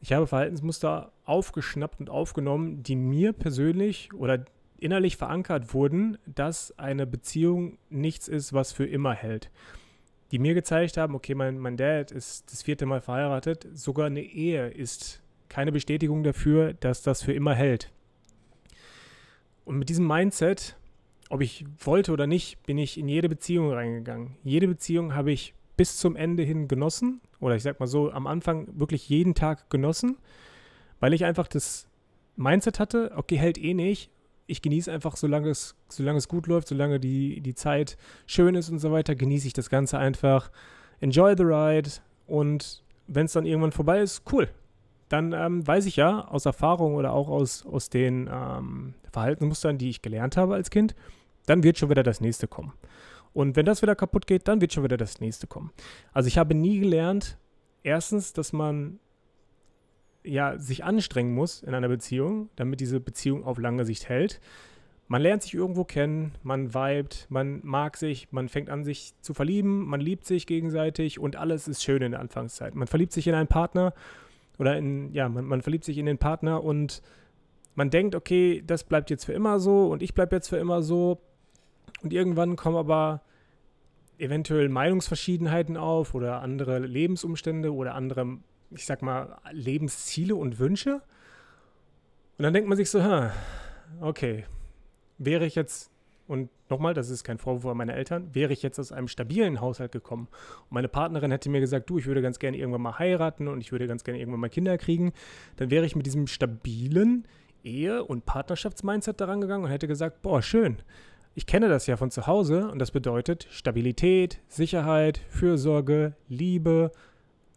Ich 0.00 0.12
habe 0.12 0.26
Verhaltensmuster 0.26 1.12
aufgeschnappt 1.24 2.00
und 2.00 2.10
aufgenommen, 2.10 2.82
die 2.82 2.96
mir 2.96 3.32
persönlich 3.32 4.12
oder 4.14 4.44
innerlich 4.78 5.16
verankert 5.16 5.74
wurden, 5.74 6.18
dass 6.26 6.78
eine 6.78 7.06
Beziehung 7.06 7.78
nichts 7.90 8.28
ist, 8.28 8.52
was 8.52 8.72
für 8.72 8.86
immer 8.86 9.12
hält. 9.14 9.50
Die 10.30 10.38
mir 10.38 10.54
gezeigt 10.54 10.96
haben, 10.96 11.14
okay, 11.14 11.34
mein, 11.34 11.58
mein 11.58 11.76
Dad 11.76 12.12
ist 12.12 12.52
das 12.52 12.62
vierte 12.62 12.86
Mal 12.86 13.00
verheiratet, 13.00 13.66
sogar 13.72 14.06
eine 14.06 14.22
Ehe 14.22 14.68
ist 14.68 15.22
keine 15.48 15.72
Bestätigung 15.72 16.22
dafür, 16.22 16.74
dass 16.74 17.02
das 17.02 17.22
für 17.22 17.32
immer 17.32 17.54
hält. 17.54 17.90
Und 19.64 19.78
mit 19.78 19.88
diesem 19.88 20.06
Mindset, 20.06 20.76
ob 21.28 21.40
ich 21.40 21.64
wollte 21.78 22.12
oder 22.12 22.26
nicht, 22.26 22.62
bin 22.64 22.78
ich 22.78 22.98
in 22.98 23.08
jede 23.08 23.28
Beziehung 23.28 23.72
reingegangen. 23.72 24.36
Jede 24.42 24.68
Beziehung 24.68 25.14
habe 25.14 25.30
ich 25.30 25.54
bis 25.76 25.96
zum 25.96 26.16
Ende 26.16 26.42
hin 26.42 26.68
genossen, 26.68 27.20
oder 27.40 27.54
ich 27.54 27.62
sag 27.62 27.78
mal 27.80 27.86
so, 27.86 28.10
am 28.10 28.26
Anfang 28.26 28.68
wirklich 28.78 29.08
jeden 29.08 29.34
Tag 29.34 29.70
genossen, 29.70 30.16
weil 31.00 31.12
ich 31.12 31.24
einfach 31.24 31.46
das 31.46 31.88
Mindset 32.36 32.80
hatte, 32.80 33.12
okay, 33.16 33.36
hält 33.36 33.58
eh 33.58 33.74
nicht, 33.74 34.10
ich 34.48 34.62
genieße 34.62 34.90
einfach, 34.90 35.16
solange 35.16 35.50
es, 35.50 35.76
solange 35.88 36.18
es 36.18 36.26
gut 36.26 36.46
läuft, 36.46 36.68
solange 36.68 36.98
die, 36.98 37.40
die 37.40 37.54
Zeit 37.54 37.96
schön 38.26 38.54
ist 38.54 38.70
und 38.70 38.78
so 38.78 38.90
weiter, 38.90 39.14
genieße 39.14 39.46
ich 39.46 39.52
das 39.52 39.70
Ganze 39.70 39.98
einfach. 39.98 40.50
Enjoy 41.00 41.36
the 41.36 41.44
ride 41.44 41.90
und 42.26 42.82
wenn 43.06 43.26
es 43.26 43.32
dann 43.32 43.46
irgendwann 43.46 43.72
vorbei 43.72 44.00
ist, 44.00 44.22
cool. 44.32 44.48
Dann 45.08 45.32
ähm, 45.32 45.66
weiß 45.66 45.86
ich 45.86 45.96
ja 45.96 46.26
aus 46.28 46.44
Erfahrung 46.44 46.94
oder 46.94 47.12
auch 47.12 47.28
aus, 47.28 47.64
aus 47.64 47.88
den 47.88 48.28
ähm, 48.32 48.94
Verhaltensmustern, 49.12 49.78
die 49.78 49.90
ich 49.90 50.02
gelernt 50.02 50.36
habe 50.36 50.54
als 50.54 50.70
Kind, 50.70 50.94
dann 51.48 51.62
wird 51.62 51.78
schon 51.78 51.90
wieder 51.90 52.02
das 52.02 52.20
nächste 52.20 52.46
kommen. 52.48 52.72
Und 53.32 53.56
wenn 53.56 53.66
das 53.66 53.82
wieder 53.82 53.94
kaputt 53.94 54.26
geht, 54.26 54.48
dann 54.48 54.60
wird 54.60 54.72
schon 54.72 54.84
wieder 54.84 54.96
das 54.96 55.20
nächste 55.20 55.46
kommen. 55.46 55.70
Also 56.12 56.28
ich 56.28 56.38
habe 56.38 56.54
nie 56.54 56.80
gelernt, 56.80 57.38
erstens, 57.82 58.32
dass 58.32 58.52
man 58.52 58.98
ja, 60.24 60.58
sich 60.58 60.84
anstrengen 60.84 61.34
muss 61.34 61.62
in 61.62 61.74
einer 61.74 61.88
Beziehung, 61.88 62.50
damit 62.56 62.80
diese 62.80 63.00
Beziehung 63.00 63.44
auf 63.44 63.58
lange 63.58 63.84
Sicht 63.84 64.08
hält. 64.08 64.40
Man 65.06 65.22
lernt 65.22 65.42
sich 65.42 65.54
irgendwo 65.54 65.84
kennen, 65.84 66.32
man 66.42 66.74
vibet, 66.74 67.26
man 67.30 67.60
mag 67.64 67.96
sich, 67.96 68.30
man 68.30 68.48
fängt 68.48 68.68
an, 68.68 68.84
sich 68.84 69.14
zu 69.22 69.32
verlieben, 69.32 69.86
man 69.86 70.00
liebt 70.00 70.26
sich 70.26 70.46
gegenseitig 70.46 71.18
und 71.18 71.36
alles 71.36 71.66
ist 71.66 71.82
schön 71.82 72.02
in 72.02 72.10
der 72.10 72.20
Anfangszeit. 72.20 72.74
Man 72.74 72.88
verliebt 72.88 73.12
sich 73.12 73.26
in 73.26 73.34
einen 73.34 73.48
Partner 73.48 73.94
oder 74.58 74.76
in, 74.76 75.12
ja, 75.14 75.30
man, 75.30 75.46
man 75.46 75.62
verliebt 75.62 75.84
sich 75.84 75.96
in 75.96 76.04
den 76.04 76.18
Partner 76.18 76.62
und 76.62 77.00
man 77.74 77.88
denkt, 77.88 78.14
okay, 78.14 78.62
das 78.66 78.84
bleibt 78.84 79.08
jetzt 79.08 79.24
für 79.24 79.32
immer 79.32 79.60
so 79.60 79.86
und 79.86 80.02
ich 80.02 80.12
bleibe 80.12 80.36
jetzt 80.36 80.48
für 80.48 80.58
immer 80.58 80.82
so. 80.82 81.22
Und 82.02 82.12
irgendwann 82.12 82.56
kommen 82.56 82.76
aber 82.76 83.22
eventuell 84.18 84.68
Meinungsverschiedenheiten 84.68 85.76
auf 85.76 86.14
oder 86.14 86.40
andere 86.42 86.78
Lebensumstände 86.78 87.72
oder 87.72 87.94
andere 87.94 88.38
ich 88.70 88.86
sag 88.86 89.02
mal, 89.02 89.38
Lebensziele 89.52 90.34
und 90.34 90.58
Wünsche. 90.58 91.02
Und 92.36 92.42
dann 92.42 92.52
denkt 92.52 92.68
man 92.68 92.76
sich 92.76 92.90
so, 92.90 93.02
okay, 94.00 94.44
wäre 95.18 95.46
ich 95.46 95.54
jetzt, 95.54 95.90
und 96.26 96.50
nochmal, 96.68 96.94
das 96.94 97.10
ist 97.10 97.24
kein 97.24 97.38
Vorwurf 97.38 97.70
an 97.70 97.76
meine 97.76 97.94
Eltern, 97.94 98.34
wäre 98.34 98.52
ich 98.52 98.62
jetzt 98.62 98.78
aus 98.78 98.92
einem 98.92 99.08
stabilen 99.08 99.60
Haushalt 99.60 99.92
gekommen 99.92 100.28
und 100.64 100.72
meine 100.72 100.88
Partnerin 100.88 101.30
hätte 101.30 101.50
mir 101.50 101.60
gesagt, 101.60 101.88
du, 101.90 101.98
ich 101.98 102.06
würde 102.06 102.22
ganz 102.22 102.38
gerne 102.38 102.58
irgendwann 102.58 102.82
mal 102.82 102.98
heiraten 102.98 103.48
und 103.48 103.60
ich 103.60 103.72
würde 103.72 103.88
ganz 103.88 104.04
gerne 104.04 104.20
irgendwann 104.20 104.40
mal 104.40 104.50
Kinder 104.50 104.76
kriegen, 104.78 105.12
dann 105.56 105.70
wäre 105.70 105.86
ich 105.86 105.96
mit 105.96 106.06
diesem 106.06 106.26
stabilen 106.26 107.26
Ehe- 107.64 108.04
und 108.04 108.26
Partnerschaftsmindset 108.26 109.20
daran 109.20 109.40
gegangen 109.40 109.64
und 109.64 109.70
hätte 109.70 109.88
gesagt, 109.88 110.22
boah, 110.22 110.42
schön. 110.42 110.76
Ich 111.38 111.46
kenne 111.46 111.68
das 111.68 111.86
ja 111.86 111.96
von 111.96 112.10
zu 112.10 112.26
Hause 112.26 112.68
und 112.68 112.80
das 112.80 112.90
bedeutet 112.90 113.46
Stabilität, 113.52 114.40
Sicherheit, 114.48 115.20
Fürsorge, 115.28 116.16
Liebe, 116.28 116.90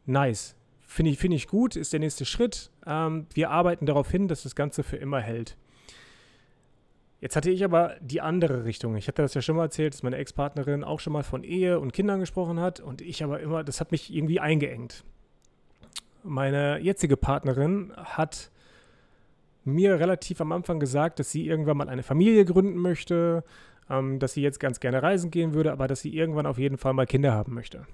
nice. 0.06 0.56
Finde 0.82 1.10
ich, 1.10 1.18
find 1.18 1.34
ich 1.34 1.48
gut, 1.48 1.76
ist 1.76 1.92
der 1.92 2.00
nächste 2.00 2.26
Schritt. 2.26 2.70
Ähm, 2.86 3.26
wir 3.34 3.50
arbeiten 3.50 3.88
darauf 3.88 4.12
hin, 4.12 4.28
dass 4.28 4.44
das 4.44 4.54
Ganze 4.54 4.84
für 4.84 4.98
immer 4.98 5.20
hält. 5.20 5.58
Jetzt 7.22 7.36
hatte 7.36 7.50
ich 7.50 7.64
aber 7.64 7.96
die 8.02 8.22
andere 8.22 8.66
Richtung. 8.66 8.96
Ich 8.98 9.08
hatte 9.08 9.24
das 9.24 9.34
ja 9.34 9.42
schon 9.42 9.56
mal 9.56 9.64
erzählt, 9.64 9.96
dass 9.96 10.04
meine 10.04 10.18
Ex-Partnerin 10.18 10.84
auch 10.84 11.00
schon 11.00 11.14
mal 11.14 11.24
von 11.24 11.44
Ehe 11.44 11.80
und 11.80 11.92
Kindern 11.92 12.20
gesprochen 12.20 12.60
hat 12.60 12.82
und 12.82 13.02
ich 13.02 13.24
aber 13.24 13.40
immer, 13.40 13.64
das 13.64 13.80
hat 13.80 13.92
mich 13.92 14.14
irgendwie 14.14 14.40
eingeengt. 14.40 15.04
Meine 16.22 16.78
jetzige 16.78 17.18
Partnerin 17.18 17.94
hat 17.98 18.52
mir 19.64 20.00
relativ 20.00 20.40
am 20.40 20.52
Anfang 20.52 20.80
gesagt, 20.80 21.18
dass 21.18 21.32
sie 21.32 21.48
irgendwann 21.48 21.78
mal 21.78 21.90
eine 21.90 22.04
Familie 22.04 22.46
gründen 22.46 22.78
möchte, 22.78 23.44
ähm, 23.92 24.20
dass 24.20 24.34
sie 24.34 24.42
jetzt 24.42 24.60
ganz 24.60 24.80
gerne 24.80 25.04
reisen 25.04 25.30
gehen 25.30 25.54
würde, 25.54 25.72
aber 25.72 25.88
dass 25.88 26.02
sie 26.02 26.16
irgendwann 26.16 26.46
auf 26.46 26.58
jeden 26.58 26.78
Fall 26.78 26.94
mal 26.94 27.06
Kinder 27.06 27.34
haben 27.34 27.54
möchte. 27.54 27.86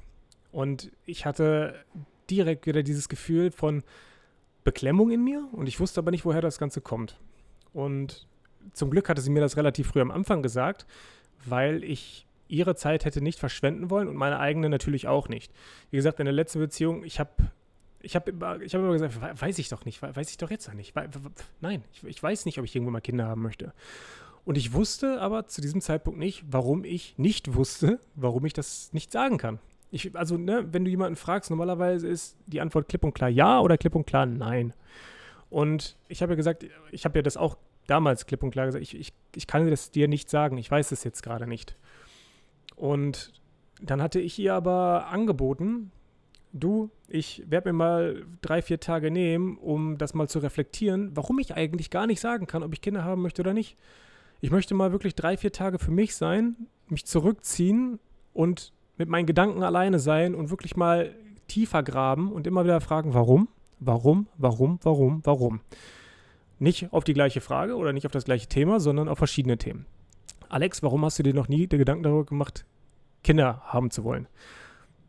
Und 0.51 0.91
ich 1.05 1.25
hatte 1.25 1.75
direkt 2.29 2.67
wieder 2.67 2.83
dieses 2.83 3.09
Gefühl 3.09 3.51
von 3.51 3.83
Beklemmung 4.63 5.11
in 5.11 5.23
mir 5.23 5.47
und 5.51 5.67
ich 5.67 5.79
wusste 5.79 5.99
aber 5.99 6.11
nicht, 6.11 6.23
woher 6.23 6.41
das 6.41 6.59
Ganze 6.59 6.81
kommt. 6.81 7.19
Und 7.73 8.27
zum 8.73 8.91
Glück 8.91 9.09
hatte 9.09 9.21
sie 9.21 9.31
mir 9.31 9.39
das 9.39 9.57
relativ 9.57 9.87
früh 9.87 10.01
am 10.01 10.11
Anfang 10.11 10.43
gesagt, 10.43 10.85
weil 11.45 11.83
ich 11.83 12.27
ihre 12.47 12.75
Zeit 12.75 13.03
hätte 13.03 13.21
nicht 13.21 13.39
verschwenden 13.39 13.89
wollen 13.89 14.07
und 14.07 14.15
meine 14.15 14.39
eigene 14.39 14.69
natürlich 14.69 15.07
auch 15.07 15.29
nicht. 15.29 15.51
Wie 15.89 15.97
gesagt, 15.97 16.19
in 16.19 16.25
der 16.25 16.33
letzten 16.33 16.59
Beziehung, 16.59 17.03
ich 17.03 17.19
habe 17.19 17.31
ich 18.01 18.15
habe 18.15 18.29
immer, 18.29 18.59
hab 18.59 18.73
immer 18.73 18.93
gesagt, 18.93 19.41
weiß 19.41 19.57
ich 19.57 19.69
doch 19.69 19.83
nicht, 19.83 20.01
weiß 20.01 20.29
ich 20.29 20.37
doch 20.37 20.51
jetzt 20.51 20.67
noch 20.67 20.75
nicht. 20.75 20.93
Nein, 21.59 21.83
ich, 21.91 22.03
ich 22.03 22.21
weiß 22.21 22.45
nicht, 22.45 22.59
ob 22.59 22.65
ich 22.65 22.75
irgendwann 22.75 22.93
mal 22.93 23.01
Kinder 23.01 23.25
haben 23.25 23.41
möchte. 23.41 23.73
Und 24.47 24.57
ich 24.57 24.71
wusste 24.71 25.19
aber 25.19 25.47
zu 25.47 25.59
diesem 25.59 25.81
Zeitpunkt 25.81 26.17
nicht, 26.17 26.45
warum 26.49 26.85
ich 26.85 27.15
nicht 27.17 27.55
wusste, 27.55 27.99
warum 28.15 28.45
ich 28.45 28.53
das 28.53 28.93
nicht 28.93 29.11
sagen 29.11 29.37
kann. 29.37 29.59
Ich, 29.91 30.15
also, 30.15 30.37
ne, 30.37 30.65
wenn 30.71 30.85
du 30.85 30.89
jemanden 30.89 31.17
fragst, 31.17 31.49
normalerweise 31.49 32.07
ist 32.07 32.37
die 32.45 32.61
Antwort 32.61 32.87
klipp 32.87 33.03
und 33.03 33.13
klar 33.13 33.29
ja 33.29 33.59
oder 33.59 33.77
klipp 33.77 33.93
und 33.93 34.07
klar 34.07 34.25
nein. 34.25 34.71
Und 35.49 35.97
ich 36.07 36.21
habe 36.21 36.31
ja 36.31 36.37
gesagt, 36.37 36.65
ich 36.93 37.03
habe 37.03 37.19
ja 37.19 37.23
das 37.23 37.35
auch 37.35 37.57
damals 37.87 38.25
klipp 38.25 38.41
und 38.41 38.51
klar 38.51 38.67
gesagt, 38.67 38.81
ich, 38.81 38.95
ich, 38.97 39.11
ich 39.35 39.47
kann 39.47 39.69
das 39.69 39.91
dir 39.91 40.07
nicht 40.07 40.29
sagen, 40.29 40.57
ich 40.57 40.71
weiß 40.71 40.93
es 40.93 41.03
jetzt 41.03 41.23
gerade 41.23 41.45
nicht. 41.45 41.75
Und 42.77 43.33
dann 43.81 44.01
hatte 44.01 44.21
ich 44.21 44.39
ihr 44.39 44.53
aber 44.53 45.07
angeboten, 45.07 45.91
du, 46.53 46.89
ich 47.09 47.43
werde 47.49 47.67
mir 47.67 47.73
mal 47.73 48.25
drei, 48.41 48.61
vier 48.61 48.79
Tage 48.79 49.11
nehmen, 49.11 49.57
um 49.57 49.97
das 49.97 50.13
mal 50.13 50.29
zu 50.29 50.39
reflektieren, 50.39 51.11
warum 51.15 51.37
ich 51.39 51.53
eigentlich 51.53 51.89
gar 51.89 52.07
nicht 52.07 52.21
sagen 52.21 52.47
kann, 52.47 52.63
ob 52.63 52.71
ich 52.71 52.79
Kinder 52.79 53.03
haben 53.03 53.21
möchte 53.21 53.41
oder 53.41 53.53
nicht. 53.53 53.75
Ich 54.39 54.51
möchte 54.51 54.75
mal 54.75 54.91
wirklich 54.91 55.15
drei, 55.15 55.35
vier 55.37 55.51
Tage 55.51 55.79
für 55.79 55.91
mich 55.91 56.15
sein, 56.15 56.67
mich 56.87 57.05
zurückziehen 57.05 57.99
und 58.33 58.71
mit 58.97 59.09
meinen 59.09 59.25
Gedanken 59.25 59.63
alleine 59.63 59.99
sein 59.99 60.35
und 60.35 60.49
wirklich 60.49 60.75
mal 60.75 61.15
tiefer 61.47 61.83
graben 61.83 62.31
und 62.31 62.45
immer 62.45 62.63
wieder 62.63 62.81
fragen, 62.81 63.13
warum, 63.13 63.47
warum, 63.79 64.27
warum, 64.37 64.79
warum, 64.83 65.21
warum. 65.23 65.61
Nicht 66.59 66.91
auf 66.91 67.03
die 67.03 67.13
gleiche 67.13 67.41
Frage 67.41 67.75
oder 67.75 67.93
nicht 67.93 68.05
auf 68.05 68.11
das 68.11 68.25
gleiche 68.25 68.47
Thema, 68.47 68.79
sondern 68.79 69.07
auf 69.07 69.17
verschiedene 69.17 69.57
Themen. 69.57 69.85
Alex, 70.49 70.81
warum 70.83 71.03
hast 71.03 71.19
du 71.19 71.23
dir 71.23 71.33
noch 71.33 71.47
nie 71.47 71.67
den 71.67 71.79
Gedanken 71.79 72.03
darüber 72.03 72.25
gemacht, 72.25 72.65
Kinder 73.23 73.61
haben 73.65 73.91
zu 73.91 74.03
wollen? 74.03 74.27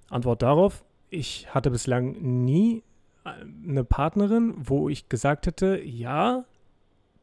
Antwort 0.08 0.42
darauf, 0.42 0.84
ich 1.10 1.54
hatte 1.54 1.70
bislang 1.70 2.12
nie 2.44 2.82
äh, 3.24 3.30
eine 3.66 3.84
Partnerin, 3.84 4.54
wo 4.56 4.88
ich 4.88 5.08
gesagt 5.08 5.46
hätte, 5.46 5.80
ja, 5.82 6.44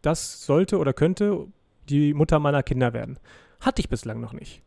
das 0.02 0.46
sollte 0.46 0.78
oder 0.78 0.94
könnte 0.94 1.48
die 1.90 2.14
Mutter 2.14 2.40
meiner 2.40 2.64
Kinder 2.64 2.94
werden. 2.94 3.20
Hatte 3.60 3.82
ich 3.82 3.90
bislang 3.90 4.20
noch 4.20 4.34
nicht. 4.34 4.62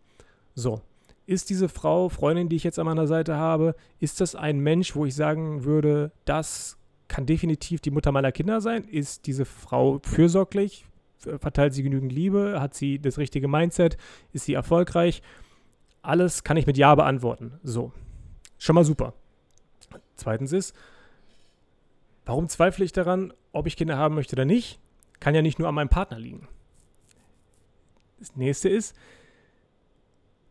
So, 0.54 0.80
ist 1.26 1.50
diese 1.50 1.68
Frau, 1.68 2.08
Freundin, 2.08 2.48
die 2.48 2.56
ich 2.56 2.64
jetzt 2.64 2.78
an 2.78 2.86
meiner 2.86 3.06
Seite 3.06 3.36
habe, 3.36 3.74
ist 4.00 4.20
das 4.20 4.34
ein 4.34 4.60
Mensch, 4.60 4.96
wo 4.96 5.04
ich 5.04 5.14
sagen 5.14 5.64
würde, 5.64 6.12
das 6.24 6.76
kann 7.06 7.26
definitiv 7.26 7.80
die 7.80 7.90
Mutter 7.90 8.12
meiner 8.12 8.32
Kinder 8.32 8.60
sein? 8.60 8.84
Ist 8.84 9.26
diese 9.26 9.44
Frau 9.44 10.00
fürsorglich? 10.02 10.86
Verteilt 11.18 11.74
sie 11.74 11.82
genügend 11.82 12.12
Liebe? 12.12 12.60
Hat 12.60 12.74
sie 12.74 12.98
das 12.98 13.18
richtige 13.18 13.48
Mindset? 13.48 13.96
Ist 14.32 14.44
sie 14.44 14.54
erfolgreich? 14.54 15.22
Alles 16.02 16.44
kann 16.44 16.56
ich 16.56 16.66
mit 16.66 16.78
Ja 16.78 16.94
beantworten. 16.94 17.58
So, 17.62 17.92
Schon 18.58 18.74
mal 18.74 18.84
super. 18.84 19.14
Zweitens 20.16 20.52
ist, 20.52 20.74
warum 22.26 22.48
zweifle 22.48 22.84
ich 22.84 22.92
daran, 22.92 23.32
ob 23.52 23.66
ich 23.66 23.76
Kinder 23.76 23.96
haben 23.96 24.16
möchte 24.16 24.34
oder 24.34 24.44
nicht? 24.44 24.80
Kann 25.20 25.34
ja 25.34 25.42
nicht 25.42 25.58
nur 25.58 25.68
an 25.68 25.74
meinem 25.74 25.88
Partner 25.88 26.18
liegen. 26.18 26.48
Das 28.18 28.36
nächste 28.36 28.68
ist, 28.68 28.96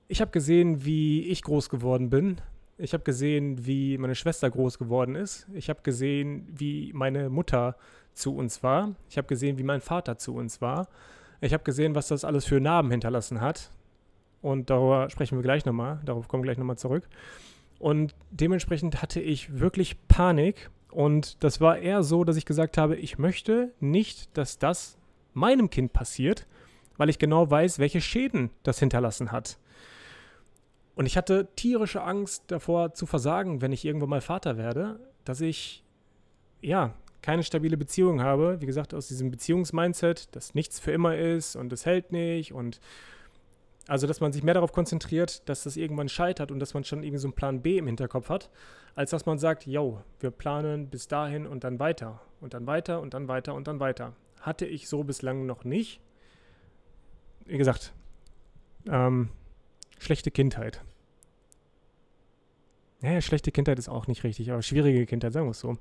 ich 0.07 0.21
habe 0.21 0.31
gesehen, 0.31 0.85
wie 0.85 1.23
ich 1.27 1.41
groß 1.41 1.69
geworden 1.69 2.09
bin. 2.09 2.37
Ich 2.77 2.93
habe 2.93 3.03
gesehen, 3.03 3.65
wie 3.65 3.97
meine 3.97 4.15
Schwester 4.15 4.49
groß 4.49 4.77
geworden 4.77 5.15
ist. 5.15 5.47
Ich 5.53 5.69
habe 5.69 5.81
gesehen, 5.81 6.47
wie 6.49 6.91
meine 6.93 7.29
Mutter 7.29 7.75
zu 8.13 8.35
uns 8.35 8.63
war. 8.63 8.95
Ich 9.09 9.17
habe 9.17 9.27
gesehen, 9.27 9.57
wie 9.57 9.63
mein 9.63 9.81
Vater 9.81 10.17
zu 10.17 10.35
uns 10.35 10.61
war. 10.61 10.87
Ich 11.41 11.53
habe 11.53 11.63
gesehen, 11.63 11.95
was 11.95 12.07
das 12.07 12.23
alles 12.23 12.45
für 12.45 12.59
Narben 12.59 12.91
hinterlassen 12.91 13.41
hat. 13.41 13.71
Und 14.41 14.69
darüber 14.69 15.09
sprechen 15.09 15.37
wir 15.37 15.43
gleich 15.43 15.65
nochmal. 15.65 15.99
Darauf 16.05 16.27
kommen 16.27 16.43
wir 16.43 16.47
gleich 16.47 16.57
nochmal 16.57 16.77
zurück. 16.77 17.07
Und 17.79 18.15
dementsprechend 18.31 19.01
hatte 19.01 19.19
ich 19.19 19.59
wirklich 19.59 20.07
Panik. 20.07 20.69
Und 20.89 21.43
das 21.43 21.59
war 21.59 21.77
eher 21.77 22.03
so, 22.03 22.23
dass 22.23 22.37
ich 22.37 22.45
gesagt 22.45 22.77
habe, 22.77 22.95
ich 22.95 23.17
möchte 23.17 23.73
nicht, 23.79 24.35
dass 24.37 24.57
das 24.57 24.97
meinem 25.33 25.69
Kind 25.69 25.93
passiert, 25.93 26.47
weil 26.97 27.09
ich 27.09 27.19
genau 27.19 27.49
weiß, 27.49 27.79
welche 27.79 28.01
Schäden 28.01 28.49
das 28.63 28.79
hinterlassen 28.79 29.31
hat. 29.31 29.57
Und 30.95 31.05
ich 31.05 31.15
hatte 31.15 31.47
tierische 31.55 32.01
Angst 32.01 32.45
davor 32.47 32.93
zu 32.93 33.05
versagen, 33.05 33.61
wenn 33.61 33.71
ich 33.71 33.85
irgendwann 33.85 34.09
mal 34.09 34.21
Vater 34.21 34.57
werde, 34.57 34.99
dass 35.25 35.41
ich, 35.41 35.83
ja, 36.61 36.95
keine 37.21 37.43
stabile 37.43 37.77
Beziehung 37.77 38.21
habe. 38.21 38.61
Wie 38.61 38.65
gesagt, 38.65 38.93
aus 38.93 39.07
diesem 39.07 39.29
Beziehungsmindset, 39.31 40.35
dass 40.35 40.55
nichts 40.55 40.79
für 40.79 40.91
immer 40.91 41.15
ist 41.17 41.55
und 41.55 41.71
es 41.73 41.85
hält 41.85 42.11
nicht 42.11 42.53
und 42.53 42.79
also, 43.87 44.05
dass 44.05 44.19
man 44.19 44.33
sich 44.33 44.43
mehr 44.43 44.53
darauf 44.53 44.73
konzentriert, 44.73 45.47
dass 45.47 45.63
das 45.63 45.77
irgendwann 45.77 46.09
scheitert 46.09 46.51
und 46.51 46.59
dass 46.59 46.73
man 46.73 46.83
schon 46.83 47.03
irgendwie 47.03 47.19
so 47.19 47.27
einen 47.27 47.35
Plan 47.35 47.61
B 47.61 47.77
im 47.77 47.87
Hinterkopf 47.87 48.27
hat, 48.27 48.49
als 48.95 49.11
dass 49.11 49.25
man 49.25 49.39
sagt, 49.39 49.65
yo, 49.65 50.01
wir 50.19 50.31
planen 50.31 50.89
bis 50.89 51.07
dahin 51.07 51.47
und 51.47 51.63
dann 51.63 51.79
weiter 51.79 52.19
und 52.41 52.53
dann 52.53 52.67
weiter 52.67 52.99
und 52.99 53.13
dann 53.13 53.29
weiter 53.29 53.53
und 53.53 53.67
dann 53.67 53.79
weiter. 53.79 54.13
Hatte 54.41 54.65
ich 54.65 54.89
so 54.89 55.03
bislang 55.03 55.45
noch 55.45 55.63
nicht. 55.63 56.01
Wie 57.47 57.57
gesagt, 57.57 57.93
ähm, 58.87 59.29
schlechte 59.99 60.31
Kindheit. 60.31 60.83
Naja, 63.01 63.21
schlechte 63.21 63.51
Kindheit 63.51 63.79
ist 63.79 63.89
auch 63.89 64.07
nicht 64.07 64.23
richtig, 64.23 64.51
aber 64.51 64.61
schwierige 64.61 65.05
Kindheit, 65.05 65.33
sagen 65.33 65.47
wir 65.47 65.51
es 65.51 65.59
so. 65.59 65.77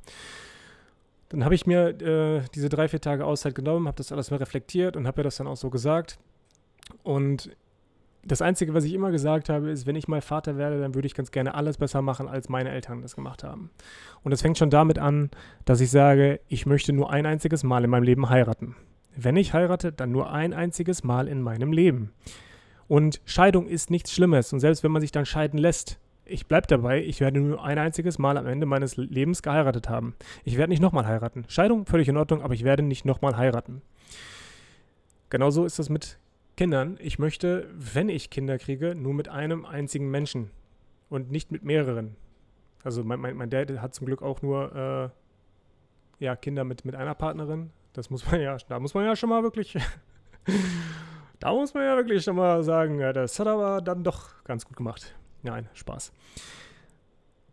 Dann 1.28 1.44
habe 1.44 1.54
ich 1.54 1.66
mir 1.66 1.88
äh, 2.00 2.42
diese 2.54 2.68
drei, 2.68 2.88
vier 2.88 3.00
Tage 3.00 3.24
Auszeit 3.24 3.54
genommen, 3.54 3.88
habe 3.88 3.96
das 3.96 4.12
alles 4.12 4.30
mal 4.30 4.36
reflektiert 4.36 4.96
und 4.96 5.06
habe 5.06 5.20
mir 5.20 5.24
das 5.24 5.36
dann 5.36 5.46
auch 5.46 5.56
so 5.56 5.70
gesagt. 5.70 6.18
Und 7.02 7.50
das 8.22 8.42
Einzige, 8.42 8.74
was 8.74 8.84
ich 8.84 8.92
immer 8.92 9.10
gesagt 9.10 9.48
habe, 9.48 9.70
ist, 9.70 9.86
wenn 9.86 9.96
ich 9.96 10.08
mal 10.08 10.20
Vater 10.20 10.56
werde, 10.56 10.80
dann 10.80 10.94
würde 10.94 11.06
ich 11.06 11.14
ganz 11.14 11.30
gerne 11.30 11.54
alles 11.54 11.78
besser 11.78 12.02
machen, 12.02 12.28
als 12.28 12.48
meine 12.48 12.70
Eltern 12.70 13.02
das 13.02 13.14
gemacht 13.16 13.44
haben. 13.44 13.70
Und 14.22 14.32
es 14.32 14.42
fängt 14.42 14.58
schon 14.58 14.70
damit 14.70 14.98
an, 14.98 15.30
dass 15.64 15.80
ich 15.80 15.90
sage, 15.90 16.40
ich 16.48 16.66
möchte 16.66 16.92
nur 16.92 17.10
ein 17.10 17.26
einziges 17.26 17.64
Mal 17.64 17.84
in 17.84 17.90
meinem 17.90 18.02
Leben 18.02 18.28
heiraten. 18.28 18.76
Wenn 19.16 19.36
ich 19.36 19.52
heirate, 19.52 19.92
dann 19.92 20.12
nur 20.12 20.30
ein 20.30 20.52
einziges 20.52 21.02
Mal 21.02 21.26
in 21.26 21.42
meinem 21.42 21.72
Leben. 21.72 22.12
Und 22.86 23.20
Scheidung 23.24 23.66
ist 23.66 23.90
nichts 23.90 24.12
Schlimmes. 24.12 24.52
Und 24.52 24.60
selbst 24.60 24.84
wenn 24.84 24.92
man 24.92 25.00
sich 25.00 25.10
dann 25.10 25.26
scheiden 25.26 25.58
lässt, 25.58 25.98
ich 26.24 26.46
bleibe 26.46 26.66
dabei, 26.66 27.02
ich 27.02 27.20
werde 27.20 27.40
nur 27.40 27.64
ein 27.64 27.78
einziges 27.78 28.18
Mal 28.18 28.36
am 28.36 28.46
Ende 28.46 28.66
meines 28.66 28.96
Lebens 28.96 29.42
geheiratet 29.42 29.88
haben. 29.88 30.14
Ich 30.44 30.56
werde 30.56 30.70
nicht 30.70 30.82
nochmal 30.82 31.06
heiraten. 31.06 31.44
Scheidung, 31.48 31.86
völlig 31.86 32.08
in 32.08 32.16
Ordnung, 32.16 32.42
aber 32.42 32.54
ich 32.54 32.64
werde 32.64 32.82
nicht 32.82 33.04
nochmal 33.04 33.36
heiraten. 33.36 33.82
Genauso 35.30 35.64
ist 35.64 35.78
das 35.78 35.88
mit 35.88 36.18
Kindern, 36.56 36.96
ich 37.00 37.18
möchte, 37.18 37.68
wenn 37.74 38.08
ich 38.08 38.30
Kinder 38.30 38.58
kriege, 38.58 38.94
nur 38.94 39.12
mit 39.12 39.28
einem 39.28 39.66
einzigen 39.66 40.10
Menschen 40.10 40.50
und 41.10 41.30
nicht 41.30 41.52
mit 41.52 41.64
mehreren. 41.64 42.16
Also 42.82 43.04
mein, 43.04 43.20
mein, 43.20 43.36
mein 43.36 43.50
Dad 43.50 43.70
hat 43.80 43.94
zum 43.94 44.06
Glück 44.06 44.22
auch 44.22 44.42
nur 44.42 45.12
äh, 46.20 46.24
ja, 46.24 46.34
Kinder 46.34 46.64
mit, 46.64 46.84
mit 46.84 46.94
einer 46.94 47.14
Partnerin. 47.14 47.70
Das 47.96 48.10
muss 48.10 48.30
man 48.30 48.40
ja, 48.42 48.58
da 48.68 48.78
muss 48.78 48.92
man 48.92 49.06
ja 49.06 49.16
schon 49.16 49.30
mal 49.30 49.42
wirklich, 49.42 49.74
da 51.40 51.52
muss 51.52 51.72
man 51.72 51.82
ja 51.82 51.96
wirklich 51.96 52.22
schon 52.22 52.36
mal 52.36 52.62
sagen, 52.62 52.98
das 52.98 53.40
hat 53.40 53.46
aber 53.46 53.80
dann 53.80 54.04
doch 54.04 54.44
ganz 54.44 54.66
gut 54.66 54.76
gemacht. 54.76 55.14
Nein, 55.42 55.66
Spaß. 55.72 56.12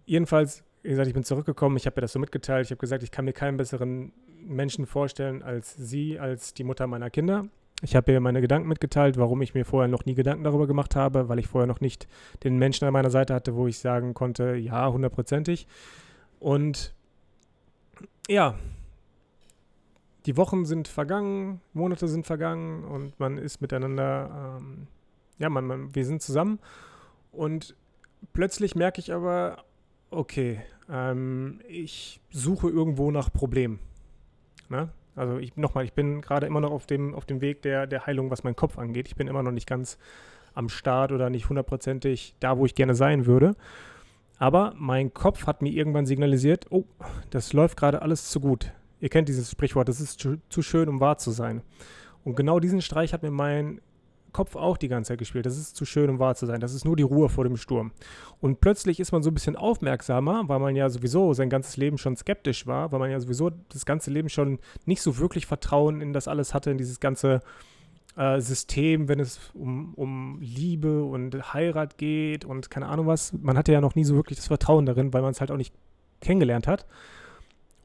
Jedenfalls, 0.06 0.66
wie 0.82 0.90
gesagt, 0.90 1.08
ich 1.08 1.14
bin 1.14 1.24
zurückgekommen, 1.24 1.78
ich 1.78 1.86
habe 1.86 1.96
mir 1.96 2.02
das 2.02 2.12
so 2.12 2.20
mitgeteilt, 2.20 2.66
ich 2.66 2.72
habe 2.72 2.80
gesagt, 2.80 3.04
ich 3.04 3.12
kann 3.12 3.24
mir 3.24 3.32
keinen 3.32 3.56
besseren 3.56 4.12
Menschen 4.42 4.86
vorstellen 4.86 5.44
als 5.44 5.76
sie, 5.76 6.20
als 6.20 6.54
die 6.54 6.66
Mutter 6.66 6.88
meiner 6.88 7.10
Kinder. 7.10 7.46
Ich 7.82 7.96
habe 7.96 8.12
ihr 8.12 8.20
meine 8.20 8.42
Gedanken 8.42 8.68
mitgeteilt, 8.68 9.18
warum 9.18 9.42
ich 9.42 9.54
mir 9.54 9.64
vorher 9.64 9.88
noch 9.88 10.04
nie 10.04 10.14
Gedanken 10.14 10.44
darüber 10.44 10.68
gemacht 10.68 10.98
habe, 10.98 11.30
weil 11.30 11.40
ich 11.40 11.48
vorher 11.48 11.68
noch 11.68 11.80
nicht 11.80 12.08
den 12.44 12.58
Menschen 12.58 12.86
an 12.86 12.92
meiner 12.92 13.10
Seite 13.10 13.34
hatte, 13.34 13.56
wo 13.56 13.68
ich 13.68 13.80
sagen 13.80 14.14
konnte, 14.14 14.56
ja, 14.56 14.92
hundertprozentig. 14.92 15.68
Und 16.40 16.94
ja, 18.28 18.56
die 20.26 20.38
Wochen 20.38 20.66
sind 20.66 20.88
vergangen, 20.88 21.62
Monate 21.74 22.08
sind 22.08 22.26
vergangen 22.26 22.84
und 22.84 23.20
man 23.20 23.38
ist 23.38 23.62
miteinander, 23.62 24.58
ähm, 24.60 24.88
ja, 25.38 25.50
man, 25.50 25.66
man, 25.66 25.96
wir 25.96 26.06
sind 26.06 26.22
zusammen 26.22 26.60
und 27.32 27.76
plötzlich 28.32 28.76
merke 28.76 29.00
ich 29.00 29.14
aber, 29.14 29.64
okay, 30.12 30.62
ähm, 30.90 31.60
ich 31.68 32.22
suche 32.30 32.70
irgendwo 32.70 33.12
nach 33.12 33.32
Problemen. 33.32 33.80
Ne? 34.70 34.90
Also 35.16 35.38
ich 35.38 35.56
nochmal, 35.58 35.86
ich 35.86 35.94
bin 35.94 36.22
gerade 36.22 36.48
immer 36.48 36.62
noch 36.62 36.72
auf 36.72 36.86
dem, 36.86 37.14
auf 37.14 37.26
dem 37.26 37.42
Weg 37.42 37.62
der, 37.62 37.88
der 37.88 38.06
Heilung, 38.06 38.32
was 38.32 38.44
meinen 38.44 38.56
Kopf 38.56 38.78
angeht. 38.78 39.08
Ich 39.08 39.16
bin 39.16 39.28
immer 39.28 39.44
noch 39.44 39.52
nicht 39.52 39.68
ganz 39.68 39.98
am 40.54 40.70
Start 40.70 41.12
oder 41.12 41.30
nicht 41.30 41.50
hundertprozentig 41.50 42.36
da, 42.40 42.58
wo 42.58 42.66
ich 42.66 42.76
gerne 42.76 42.96
sein 42.96 43.26
würde. 43.26 43.56
Aber 44.38 44.74
mein 44.76 45.14
Kopf 45.14 45.46
hat 45.46 45.62
mir 45.62 45.72
irgendwann 45.72 46.06
signalisiert, 46.06 46.68
oh, 46.70 46.86
das 47.30 47.54
läuft 47.54 47.78
gerade 47.78 48.02
alles 48.02 48.30
zu 48.30 48.40
gut. 48.40 48.72
Ihr 49.04 49.10
kennt 49.10 49.28
dieses 49.28 49.52
Sprichwort, 49.52 49.90
das 49.90 50.00
ist 50.00 50.18
zu, 50.18 50.38
zu 50.48 50.62
schön, 50.62 50.88
um 50.88 51.02
wahr 51.02 51.18
zu 51.18 51.32
sein. 51.32 51.62
Und 52.24 52.38
genau 52.38 52.62
diesen 52.62 52.82
Streich 52.82 53.12
hat 53.12 53.22
mir 53.22 53.32
mein 53.32 53.82
Kopf 54.32 54.56
auch 54.56 54.78
die 54.78 54.88
ganze 54.88 55.10
Zeit 55.10 55.20
gespielt. 55.20 55.46
Das 55.46 55.58
ist 55.58 55.76
zu 55.76 55.84
schön, 55.84 56.10
um 56.10 56.20
wahr 56.20 56.36
zu 56.36 56.46
sein. 56.46 56.62
Das 56.62 56.74
ist 56.74 56.86
nur 56.86 56.96
die 56.96 57.04
Ruhe 57.04 57.28
vor 57.28 57.44
dem 57.44 57.58
Sturm. 57.58 57.92
Und 58.40 58.62
plötzlich 58.62 59.02
ist 59.02 59.12
man 59.12 59.22
so 59.22 59.30
ein 59.30 59.34
bisschen 59.34 59.58
aufmerksamer, 59.58 60.48
weil 60.48 60.60
man 60.60 60.78
ja 60.78 60.90
sowieso 60.90 61.34
sein 61.34 61.50
ganzes 61.50 61.76
Leben 61.76 61.98
schon 61.98 62.16
skeptisch 62.16 62.66
war, 62.66 62.94
weil 62.94 63.00
man 63.00 63.12
ja 63.12 63.20
sowieso 63.20 63.52
das 63.68 63.86
ganze 63.86 64.10
Leben 64.10 64.30
schon 64.30 64.60
nicht 64.86 65.02
so 65.02 65.18
wirklich 65.18 65.48
Vertrauen 65.48 66.00
in 66.00 66.14
das 66.14 66.30
alles 66.30 66.54
hatte, 66.54 66.72
in 66.72 66.78
dieses 66.78 67.02
ganze 67.02 67.42
äh, 68.16 68.40
System, 68.40 69.10
wenn 69.10 69.20
es 69.20 69.52
um, 69.54 69.96
um 69.96 70.40
Liebe 70.40 71.04
und 71.04 71.54
Heirat 71.54 71.98
geht 71.98 72.46
und 72.46 72.72
keine 72.72 72.86
Ahnung 72.86 73.08
was. 73.08 73.34
Man 73.34 73.58
hatte 73.58 73.74
ja 73.74 73.82
noch 73.82 73.96
nie 73.96 74.06
so 74.06 74.16
wirklich 74.16 74.38
das 74.38 74.48
Vertrauen 74.48 74.86
darin, 74.86 75.12
weil 75.14 75.24
man 75.24 75.32
es 75.32 75.42
halt 75.42 75.52
auch 75.52 75.58
nicht 75.58 75.74
kennengelernt 76.22 76.68
hat. 76.68 76.86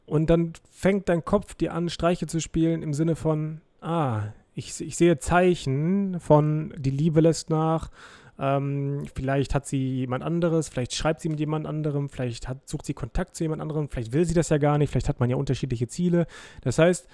Und 0.08 0.30
dann 0.30 0.54
fängt 0.70 1.08
dein 1.08 1.24
Kopf 1.24 1.54
dir 1.54 1.74
an, 1.74 1.88
Streiche 1.90 2.26
zu 2.26 2.40
spielen 2.40 2.82
im 2.82 2.94
Sinne 2.94 3.14
von, 3.14 3.60
ah, 3.80 4.22
ich, 4.54 4.80
ich 4.80 4.96
sehe 4.96 5.18
Zeichen 5.18 6.18
von, 6.18 6.74
die 6.76 6.90
Liebe 6.90 7.20
lässt 7.20 7.50
nach, 7.50 7.90
ähm, 8.38 9.04
vielleicht 9.14 9.54
hat 9.54 9.66
sie 9.66 9.96
jemand 9.96 10.24
anderes, 10.24 10.68
vielleicht 10.68 10.94
schreibt 10.94 11.20
sie 11.20 11.28
mit 11.28 11.40
jemand 11.40 11.66
anderem, 11.66 12.08
vielleicht 12.08 12.48
hat, 12.48 12.68
sucht 12.68 12.86
sie 12.86 12.94
Kontakt 12.94 13.36
zu 13.36 13.44
jemand 13.44 13.60
anderem, 13.60 13.88
vielleicht 13.88 14.12
will 14.12 14.24
sie 14.24 14.34
das 14.34 14.48
ja 14.48 14.58
gar 14.58 14.78
nicht, 14.78 14.90
vielleicht 14.90 15.08
hat 15.08 15.20
man 15.20 15.28
ja 15.28 15.36
unterschiedliche 15.36 15.88
Ziele. 15.88 16.26
Das 16.62 16.78
heißt, 16.78 17.08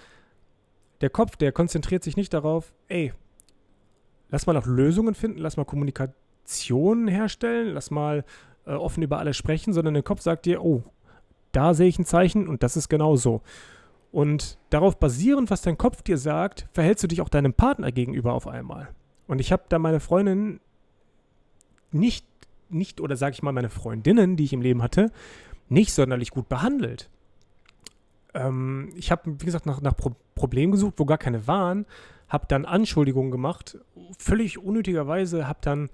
der 1.00 1.10
Kopf, 1.10 1.36
der 1.36 1.50
konzentriert 1.52 2.04
sich 2.04 2.16
nicht 2.16 2.32
darauf, 2.32 2.72
ey, 2.88 3.12
lass 4.30 4.46
mal 4.46 4.52
nach 4.52 4.66
Lösungen 4.66 5.14
finden, 5.14 5.38
lass 5.38 5.56
mal 5.56 5.64
Kommunikation 5.64 7.08
herstellen, 7.08 7.74
lass 7.74 7.90
mal 7.90 8.24
äh, 8.66 8.72
offen 8.72 9.02
über 9.02 9.18
alles 9.18 9.36
sprechen, 9.36 9.72
sondern 9.72 9.94
der 9.94 10.02
Kopf 10.02 10.20
sagt 10.20 10.46
dir, 10.46 10.62
oh, 10.62 10.84
da 11.56 11.74
sehe 11.74 11.88
ich 11.88 11.98
ein 11.98 12.04
Zeichen 12.04 12.48
und 12.48 12.62
das 12.62 12.76
ist 12.76 12.88
genau 12.88 13.16
so. 13.16 13.42
Und 14.12 14.58
darauf 14.70 14.98
basierend, 14.98 15.50
was 15.50 15.62
dein 15.62 15.76
Kopf 15.76 16.02
dir 16.02 16.18
sagt, 16.18 16.68
verhältst 16.72 17.02
du 17.02 17.08
dich 17.08 17.20
auch 17.20 17.28
deinem 17.28 17.52
Partner 17.52 17.90
gegenüber 17.90 18.32
auf 18.32 18.46
einmal. 18.46 18.88
Und 19.26 19.40
ich 19.40 19.50
habe 19.50 19.64
da 19.68 19.78
meine 19.78 20.00
Freundin 20.00 20.60
nicht, 21.90 22.26
nicht 22.68 23.00
oder 23.00 23.16
sage 23.16 23.34
ich 23.34 23.42
mal 23.42 23.52
meine 23.52 23.70
Freundinnen, 23.70 24.36
die 24.36 24.44
ich 24.44 24.52
im 24.52 24.62
Leben 24.62 24.82
hatte, 24.82 25.10
nicht 25.68 25.92
sonderlich 25.92 26.30
gut 26.30 26.48
behandelt. 26.48 27.10
Ähm, 28.34 28.92
ich 28.96 29.10
habe, 29.10 29.36
wie 29.40 29.46
gesagt, 29.46 29.66
nach, 29.66 29.80
nach 29.80 29.96
Pro 29.96 30.12
Problemen 30.34 30.72
gesucht, 30.72 30.94
wo 30.96 31.04
gar 31.04 31.18
keine 31.18 31.46
waren, 31.46 31.86
habe 32.28 32.46
dann 32.48 32.64
Anschuldigungen 32.64 33.30
gemacht, 33.30 33.78
völlig 34.18 34.58
unnötigerweise, 34.58 35.46
habe 35.46 35.60
dann 35.62 35.90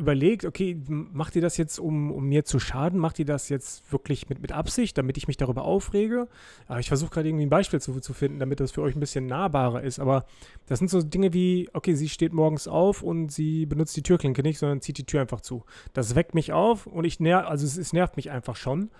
überlegt, 0.00 0.44
okay, 0.44 0.76
macht 0.88 1.36
ihr 1.36 1.42
das 1.42 1.56
jetzt, 1.56 1.78
um, 1.78 2.10
um 2.10 2.24
mir 2.24 2.44
zu 2.44 2.58
schaden? 2.58 2.98
Macht 2.98 3.18
ihr 3.18 3.24
das 3.24 3.48
jetzt 3.48 3.92
wirklich 3.92 4.28
mit, 4.28 4.40
mit 4.42 4.52
Absicht, 4.52 4.98
damit 4.98 5.16
ich 5.16 5.28
mich 5.28 5.36
darüber 5.36 5.62
aufrege? 5.62 6.26
Aber 6.66 6.80
ich 6.80 6.88
versuche 6.88 7.10
gerade 7.10 7.28
irgendwie 7.28 7.46
ein 7.46 7.50
Beispiel 7.50 7.80
zu, 7.80 8.00
zu 8.00 8.12
finden, 8.12 8.38
damit 8.40 8.60
das 8.60 8.72
für 8.72 8.82
euch 8.82 8.96
ein 8.96 9.00
bisschen 9.00 9.26
nahbarer 9.26 9.82
ist. 9.82 10.00
Aber 10.00 10.24
das 10.66 10.80
sind 10.80 10.88
so 10.88 11.02
Dinge 11.02 11.32
wie, 11.32 11.68
okay, 11.72 11.94
sie 11.94 12.08
steht 12.08 12.32
morgens 12.32 12.66
auf 12.66 13.02
und 13.02 13.30
sie 13.30 13.66
benutzt 13.66 13.96
die 13.96 14.02
Türklinke 14.02 14.42
nicht, 14.42 14.58
sondern 14.58 14.80
zieht 14.80 14.98
die 14.98 15.04
Tür 15.04 15.20
einfach 15.20 15.40
zu. 15.40 15.64
Das 15.92 16.14
weckt 16.14 16.34
mich 16.34 16.52
auf 16.52 16.86
und 16.86 17.04
ich 17.04 17.20
ner 17.20 17.48
also 17.48 17.64
es, 17.64 17.76
es 17.76 17.92
nervt 17.92 18.16
mich 18.16 18.30
einfach 18.30 18.56
schon. 18.56 18.90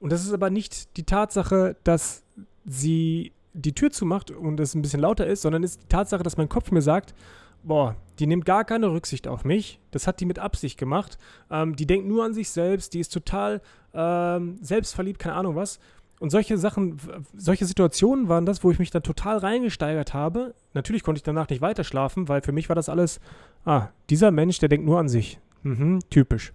Und 0.00 0.10
das 0.10 0.24
ist 0.24 0.32
aber 0.32 0.50
nicht 0.50 0.96
die 0.96 1.04
Tatsache, 1.04 1.76
dass 1.84 2.24
sie 2.64 3.32
die 3.52 3.74
Tür 3.74 3.90
zumacht 3.90 4.30
und 4.30 4.58
es 4.60 4.74
ein 4.74 4.82
bisschen 4.82 5.00
lauter 5.00 5.26
ist, 5.26 5.42
sondern 5.42 5.62
ist 5.62 5.82
die 5.82 5.88
Tatsache, 5.88 6.22
dass 6.22 6.36
mein 6.36 6.48
Kopf 6.48 6.70
mir 6.70 6.82
sagt, 6.82 7.14
boah, 7.62 7.96
die 8.18 8.26
nimmt 8.26 8.44
gar 8.44 8.64
keine 8.64 8.90
Rücksicht 8.92 9.26
auf 9.26 9.44
mich. 9.44 9.80
Das 9.90 10.06
hat 10.06 10.20
die 10.20 10.26
mit 10.26 10.38
Absicht 10.38 10.78
gemacht. 10.78 11.18
Ähm, 11.50 11.76
die 11.76 11.86
denkt 11.86 12.06
nur 12.06 12.24
an 12.24 12.34
sich 12.34 12.50
selbst, 12.50 12.94
die 12.94 13.00
ist 13.00 13.12
total 13.12 13.60
ähm, 13.94 14.58
selbstverliebt, 14.60 15.18
keine 15.18 15.34
Ahnung 15.34 15.56
was. 15.56 15.80
Und 16.20 16.28
solche 16.28 16.58
Sachen, 16.58 16.98
solche 17.34 17.64
Situationen 17.64 18.28
waren 18.28 18.44
das, 18.44 18.62
wo 18.62 18.70
ich 18.70 18.78
mich 18.78 18.90
dann 18.90 19.02
total 19.02 19.38
reingesteigert 19.38 20.12
habe. 20.12 20.54
Natürlich 20.74 21.02
konnte 21.02 21.18
ich 21.18 21.22
danach 21.22 21.48
nicht 21.48 21.62
weiter 21.62 21.82
schlafen, 21.82 22.28
weil 22.28 22.42
für 22.42 22.52
mich 22.52 22.68
war 22.68 22.76
das 22.76 22.90
alles, 22.90 23.20
ah, 23.64 23.88
dieser 24.10 24.30
Mensch, 24.30 24.58
der 24.58 24.68
denkt 24.68 24.84
nur 24.84 24.98
an 24.98 25.08
sich. 25.08 25.40
Mhm, 25.62 26.00
typisch. 26.10 26.52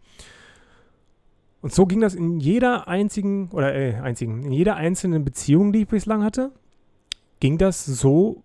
Und 1.61 1.73
so 1.73 1.87
ging 1.87 1.99
das 1.99 2.13
in 2.13 2.39
jeder 2.39 2.87
einzigen, 2.87 3.49
oder 3.49 3.73
äh, 3.73 3.95
einzigen, 3.95 4.43
in 4.43 4.51
jeder 4.51 4.75
einzelnen 4.75 5.25
Beziehung, 5.25 5.73
die 5.73 5.81
ich 5.81 5.87
bislang 5.87 6.23
hatte, 6.23 6.51
ging 7.39 7.57
das 7.57 7.85
so 7.85 8.43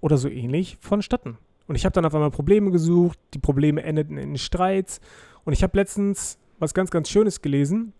oder 0.00 0.16
so 0.16 0.30
ähnlich 0.30 0.78
vonstatten. 0.80 1.36
Und 1.66 1.74
ich 1.74 1.84
habe 1.84 1.92
dann 1.92 2.04
auf 2.04 2.14
einmal 2.14 2.30
Probleme 2.30 2.70
gesucht, 2.70 3.18
die 3.34 3.38
Probleme 3.38 3.82
endeten 3.82 4.18
in 4.18 4.36
Streits. 4.38 5.00
Und 5.44 5.52
ich 5.52 5.62
habe 5.62 5.76
letztens 5.76 6.38
was 6.58 6.74
ganz, 6.74 6.90
ganz 6.90 7.08
Schönes 7.08 7.42
gelesen. 7.42 7.92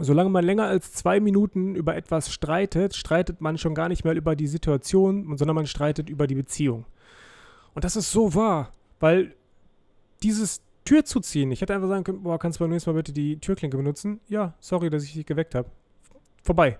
Solange 0.00 0.30
man 0.30 0.44
länger 0.44 0.64
als 0.64 0.92
zwei 0.92 1.18
Minuten 1.20 1.74
über 1.74 1.96
etwas 1.96 2.32
streitet, 2.32 2.94
streitet 2.94 3.40
man 3.40 3.58
schon 3.58 3.74
gar 3.74 3.88
nicht 3.88 4.04
mehr 4.04 4.14
über 4.14 4.36
die 4.36 4.46
Situation, 4.46 5.36
sondern 5.36 5.56
man 5.56 5.66
streitet 5.66 6.08
über 6.08 6.26
die 6.26 6.36
Beziehung. 6.36 6.84
Und 7.74 7.84
das 7.84 7.96
ist 7.96 8.10
so 8.10 8.34
wahr, 8.34 8.72
weil 9.00 9.34
dieses 10.22 10.62
Tür 10.84 11.04
zu 11.04 11.20
ziehen, 11.20 11.50
ich 11.50 11.60
hätte 11.60 11.74
einfach 11.74 11.88
sagen 11.88 12.04
können, 12.04 12.22
boah, 12.22 12.38
kannst 12.38 12.58
du 12.58 12.64
beim 12.64 12.70
nächsten 12.70 12.90
Mal 12.90 12.96
bitte 12.96 13.12
die 13.12 13.38
Türklinke 13.38 13.76
benutzen? 13.76 14.20
Ja, 14.28 14.54
sorry, 14.58 14.88
dass 14.88 15.04
ich 15.04 15.12
dich 15.12 15.26
geweckt 15.26 15.54
habe. 15.54 15.68
Vorbei. 16.42 16.78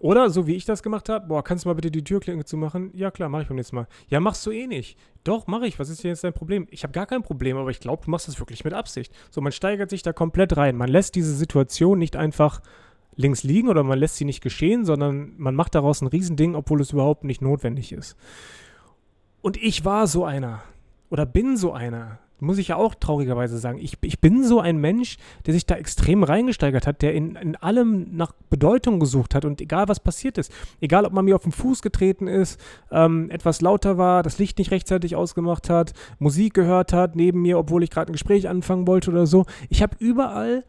Oder 0.00 0.30
so 0.30 0.46
wie 0.46 0.56
ich 0.56 0.64
das 0.64 0.82
gemacht 0.82 1.10
habe, 1.10 1.26
boah, 1.28 1.44
kannst 1.44 1.64
du 1.64 1.68
mal 1.68 1.74
bitte 1.74 1.90
die 1.90 2.02
Türklinke 2.02 2.46
zumachen? 2.46 2.90
Ja, 2.94 3.10
klar, 3.10 3.28
mache 3.28 3.42
ich 3.42 3.48
beim 3.48 3.58
nächsten 3.58 3.76
Mal. 3.76 3.86
Ja, 4.08 4.18
machst 4.18 4.44
du 4.46 4.50
eh 4.50 4.66
nicht. 4.66 4.98
Doch, 5.24 5.46
mache 5.46 5.66
ich. 5.66 5.78
Was 5.78 5.90
ist 5.90 6.02
denn 6.02 6.08
jetzt 6.08 6.24
dein 6.24 6.32
Problem? 6.32 6.66
Ich 6.70 6.84
habe 6.84 6.92
gar 6.92 7.04
kein 7.04 7.22
Problem, 7.22 7.58
aber 7.58 7.68
ich 7.70 7.80
glaube, 7.80 8.02
du 8.06 8.10
machst 8.10 8.26
das 8.26 8.40
wirklich 8.40 8.64
mit 8.64 8.72
Absicht. 8.72 9.14
So, 9.30 9.42
man 9.42 9.52
steigert 9.52 9.90
sich 9.90 10.02
da 10.02 10.14
komplett 10.14 10.56
rein. 10.56 10.74
Man 10.74 10.88
lässt 10.88 11.16
diese 11.16 11.34
Situation 11.34 11.98
nicht 11.98 12.16
einfach 12.16 12.62
links 13.14 13.42
liegen 13.42 13.68
oder 13.68 13.82
man 13.82 13.98
lässt 13.98 14.16
sie 14.16 14.24
nicht 14.24 14.42
geschehen, 14.42 14.86
sondern 14.86 15.34
man 15.36 15.54
macht 15.54 15.74
daraus 15.74 16.00
ein 16.00 16.06
Riesending, 16.06 16.54
obwohl 16.54 16.80
es 16.80 16.92
überhaupt 16.92 17.24
nicht 17.24 17.42
notwendig 17.42 17.92
ist. 17.92 18.16
Und 19.42 19.58
ich 19.58 19.84
war 19.84 20.06
so 20.06 20.24
einer. 20.24 20.62
Oder 21.10 21.26
bin 21.26 21.58
so 21.58 21.72
einer 21.72 22.20
muss 22.40 22.58
ich 22.58 22.68
ja 22.68 22.76
auch 22.76 22.94
traurigerweise 22.94 23.58
sagen. 23.58 23.78
Ich, 23.78 23.98
ich 24.02 24.20
bin 24.20 24.44
so 24.44 24.60
ein 24.60 24.78
Mensch, 24.78 25.16
der 25.46 25.54
sich 25.54 25.66
da 25.66 25.76
extrem 25.76 26.22
reingesteigert 26.22 26.86
hat, 26.86 27.02
der 27.02 27.14
in, 27.14 27.36
in 27.36 27.56
allem 27.56 28.16
nach 28.16 28.32
Bedeutung 28.50 29.00
gesucht 29.00 29.34
hat 29.34 29.44
und 29.44 29.60
egal 29.60 29.88
was 29.88 30.00
passiert 30.00 30.38
ist, 30.38 30.52
egal 30.80 31.04
ob 31.04 31.12
man 31.12 31.24
mir 31.24 31.36
auf 31.36 31.42
den 31.42 31.52
Fuß 31.52 31.82
getreten 31.82 32.26
ist, 32.26 32.60
ähm, 32.90 33.30
etwas 33.30 33.60
lauter 33.60 33.98
war, 33.98 34.22
das 34.22 34.38
Licht 34.38 34.58
nicht 34.58 34.70
rechtzeitig 34.70 35.16
ausgemacht 35.16 35.70
hat, 35.70 35.92
Musik 36.18 36.54
gehört 36.54 36.92
hat 36.92 37.16
neben 37.16 37.42
mir, 37.42 37.58
obwohl 37.58 37.82
ich 37.82 37.90
gerade 37.90 38.10
ein 38.10 38.14
Gespräch 38.14 38.48
anfangen 38.48 38.86
wollte 38.86 39.10
oder 39.10 39.26
so. 39.26 39.46
Ich 39.68 39.82
habe 39.82 39.96
überall 39.98 40.64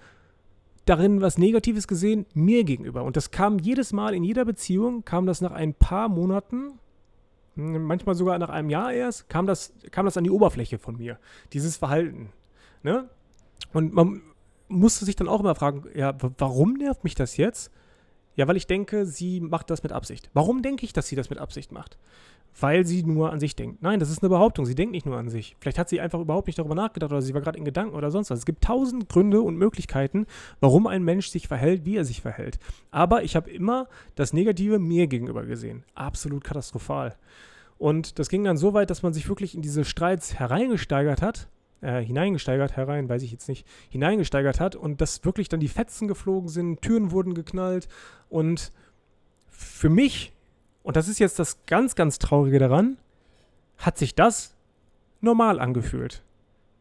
darin 0.86 1.22
was 1.22 1.38
Negatives 1.38 1.88
gesehen, 1.88 2.26
mir 2.34 2.64
gegenüber. 2.64 3.04
Und 3.04 3.16
das 3.16 3.32
kam 3.32 3.60
jedes 3.60 3.94
Mal 3.94 4.14
in 4.14 4.24
jeder 4.24 4.46
Beziehung, 4.46 5.06
kam 5.06 5.26
das 5.26 5.42
nach 5.42 5.52
ein 5.52 5.74
paar 5.74 6.10
Monaten 6.10 6.74
manchmal 7.56 8.16
sogar 8.16 8.38
nach 8.40 8.50
einem 8.50 8.70
Jahr 8.70 8.94
erst, 8.94 9.30
kam 9.30 9.46
das, 9.46 9.74
kam 9.92 10.06
das 10.06 10.18
an 10.18 10.24
die 10.24 10.32
Oberfläche 10.32 10.78
von 10.78 10.98
mir, 10.98 11.20
dieses 11.54 11.78
Verhalten. 11.78 12.32
Ne? 12.84 13.10
Und 13.74 13.94
man 13.94 14.22
musste 14.68 15.06
sich 15.06 15.16
dann 15.16 15.28
auch 15.28 15.40
immer 15.40 15.56
fragen, 15.56 15.84
ja, 15.94 16.16
warum 16.38 16.74
nervt 16.74 17.04
mich 17.04 17.16
das 17.16 17.38
jetzt? 17.38 17.72
Ja, 18.36 18.48
weil 18.48 18.58
ich 18.58 18.68
denke, 18.68 19.06
sie 19.06 19.42
macht 19.42 19.70
das 19.70 19.84
mit 19.84 19.92
Absicht. 19.92 20.30
Warum 20.34 20.62
denke 20.62 20.86
ich, 20.86 20.94
dass 20.94 21.08
sie 21.08 21.16
das 21.16 21.30
mit 21.30 21.40
Absicht 21.40 21.72
macht? 21.72 21.98
Weil 22.60 22.86
sie 22.86 23.04
nur 23.04 23.32
an 23.32 23.40
sich 23.40 23.56
denkt. 23.56 23.82
Nein, 23.82 24.00
das 24.00 24.10
ist 24.10 24.22
eine 24.22 24.30
Behauptung. 24.30 24.66
Sie 24.66 24.76
denkt 24.76 24.92
nicht 24.92 25.06
nur 25.06 25.18
an 25.18 25.30
sich. 25.30 25.56
Vielleicht 25.60 25.78
hat 25.78 25.90
sie 25.90 26.02
einfach 26.02 26.20
überhaupt 26.20 26.48
nicht 26.48 26.60
darüber 26.60 26.76
nachgedacht 26.76 27.12
oder 27.12 27.22
sie 27.22 27.34
war 27.34 27.42
gerade 27.42 27.58
in 27.58 27.66
Gedanken 27.66 27.96
oder 27.96 28.12
sonst 28.12 28.30
was. 28.30 28.40
Es 28.40 28.46
gibt 28.46 28.64
tausend 28.64 29.08
Gründe 29.10 29.42
und 29.42 29.56
Möglichkeiten, 29.56 30.28
warum 30.60 30.88
ein 30.88 31.04
Mensch 31.04 31.28
sich 31.28 31.48
verhält, 31.48 31.86
wie 31.86 31.96
er 31.96 32.06
sich 32.06 32.22
verhält. 32.22 32.60
Aber 32.90 33.24
ich 33.24 33.36
habe 33.36 33.50
immer 33.50 33.88
das 34.16 34.34
Negative 34.34 34.80
mir 34.80 35.08
gegenüber 35.08 35.46
gesehen. 35.46 35.84
Absolut 35.96 36.44
katastrophal. 36.44 37.16
Und 37.78 38.20
das 38.20 38.30
ging 38.30 38.44
dann 38.44 38.58
so 38.58 38.74
weit, 38.74 38.90
dass 38.90 39.02
man 39.02 39.14
sich 39.14 39.28
wirklich 39.28 39.56
in 39.56 39.62
diese 39.62 39.86
Streits 39.86 40.36
hereingesteigert 40.36 41.22
hat, 41.22 41.48
äh, 41.82 42.02
hineingesteigert, 42.02 42.78
herein, 42.78 43.10
weiß 43.10 43.24
ich 43.24 43.32
jetzt 43.32 43.50
nicht, 43.50 43.68
hineingesteigert 43.90 44.60
hat 44.60 44.76
und 44.76 45.02
dass 45.02 45.26
wirklich 45.26 45.50
dann 45.50 45.60
die 45.60 45.68
Fetzen 45.68 46.08
geflogen 46.08 46.50
sind, 46.50 46.82
Türen 46.82 47.12
wurden 47.12 47.34
geknallt 47.34 47.88
und 48.30 48.72
für 49.48 49.90
mich, 49.90 50.34
und 50.84 50.96
das 50.96 51.08
ist 51.08 51.20
jetzt 51.20 51.40
das 51.40 51.66
ganz, 51.66 51.96
ganz 51.96 52.20
Traurige 52.20 52.60
daran, 52.60 52.98
hat 53.78 53.98
sich 53.98 54.16
das 54.16 54.56
normal 55.20 55.60
angefühlt. 55.60 56.24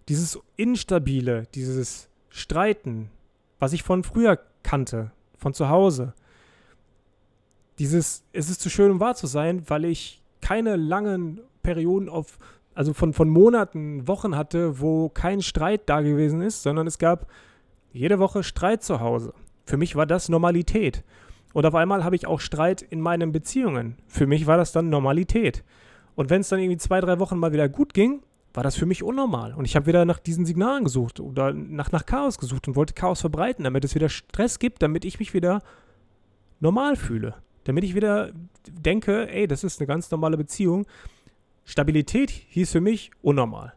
Dieses 0.09 0.39
Instabile, 0.57 1.47
dieses 1.55 2.09
Streiten, 2.31 3.11
was 3.59 3.73
ich 3.73 3.83
von 3.83 4.03
früher 4.03 4.39
kannte, 4.63 5.13
von 5.37 5.55
zu 5.55 5.69
Hause. 5.69 6.15
Dieses, 7.79 8.25
es 8.33 8.51
ist 8.51 8.61
zu 8.61 8.71
schön, 8.71 8.91
um 8.91 9.01
wahr 9.01 9.15
zu 9.15 9.27
sein, 9.27 9.63
weil 9.69 9.85
ich 9.85 10.23
keine 10.41 10.77
langen 10.77 11.41
Perioden 11.63 12.09
auf, 12.09 12.39
also 12.75 12.93
von, 12.93 13.13
von 13.13 13.29
Monaten, 13.29 14.07
Wochen 14.07 14.37
hatte, 14.37 14.81
wo 14.81 15.09
kein 15.09 15.43
Streit 15.43 15.83
da 15.87 16.01
gewesen 16.01 16.41
ist, 16.41 16.63
sondern 16.63 16.87
es 16.87 16.99
gab 16.99 17.27
jede 17.93 18.19
Woche 18.19 18.43
Streit 18.43 18.83
zu 18.83 19.01
Hause. 19.01 19.35
Für 19.65 19.77
mich 19.77 19.97
war 19.97 20.07
das 20.07 20.29
Normalität. 20.29 21.05
Und 21.53 21.67
auf 21.67 21.75
einmal 21.75 22.05
habe 22.05 22.17
ich 22.17 22.27
auch 22.27 22.41
Streit 22.41 22.83
in 22.83 23.01
meinen 23.01 23.33
Beziehungen. 23.33 23.97
Für 24.07 24.27
mich 24.27 24.47
war 24.47 24.57
das 24.57 24.73
dann 24.73 24.89
Normalität. 24.89 25.65
Und 26.15 26.31
wenn 26.31 26.43
es 26.43 26.49
dann 26.49 26.61
irgendwie 26.61 26.79
zwei, 26.79 27.01
drei 27.01 27.19
Wochen 27.19 27.39
mal 27.39 27.53
wieder 27.53 27.69
gut 27.69 27.93
ging, 27.93 28.23
war 28.55 28.63
das 28.63 28.77
für 28.77 28.87
mich 28.87 29.03
unnormal. 29.03 29.55
Und 29.55 29.65
ich 29.65 29.77
habe 29.77 29.87
wieder 29.87 30.05
nach 30.05 30.19
diesen 30.19 30.47
Signalen 30.47 30.85
gesucht 30.85 31.21
oder 31.21 31.53
nach, 31.53 31.93
nach 31.93 32.07
Chaos 32.07 32.39
gesucht 32.39 32.69
und 32.69 32.77
wollte 32.77 32.95
Chaos 32.95 33.21
verbreiten, 33.21 33.65
damit 33.65 33.85
es 33.85 33.95
wieder 33.95 34.09
Stress 34.09 34.59
gibt, 34.59 34.83
damit 34.83 35.05
ich 35.05 35.19
mich 35.19 35.35
wieder 35.35 35.63
normal 36.61 36.97
fühle 36.97 37.35
damit 37.65 37.85
ich 37.85 37.95
wieder 37.95 38.33
denke, 38.69 39.29
ey, 39.31 39.47
das 39.47 39.65
ist 39.65 39.81
eine 39.81 39.87
ganz 39.87 40.11
normale 40.11 40.37
Beziehung. 40.37 40.87
Stabilität 41.71 42.31
hieß 42.31 42.73
für 42.73 42.81
mich 42.81 43.11
unnormal. 43.23 43.75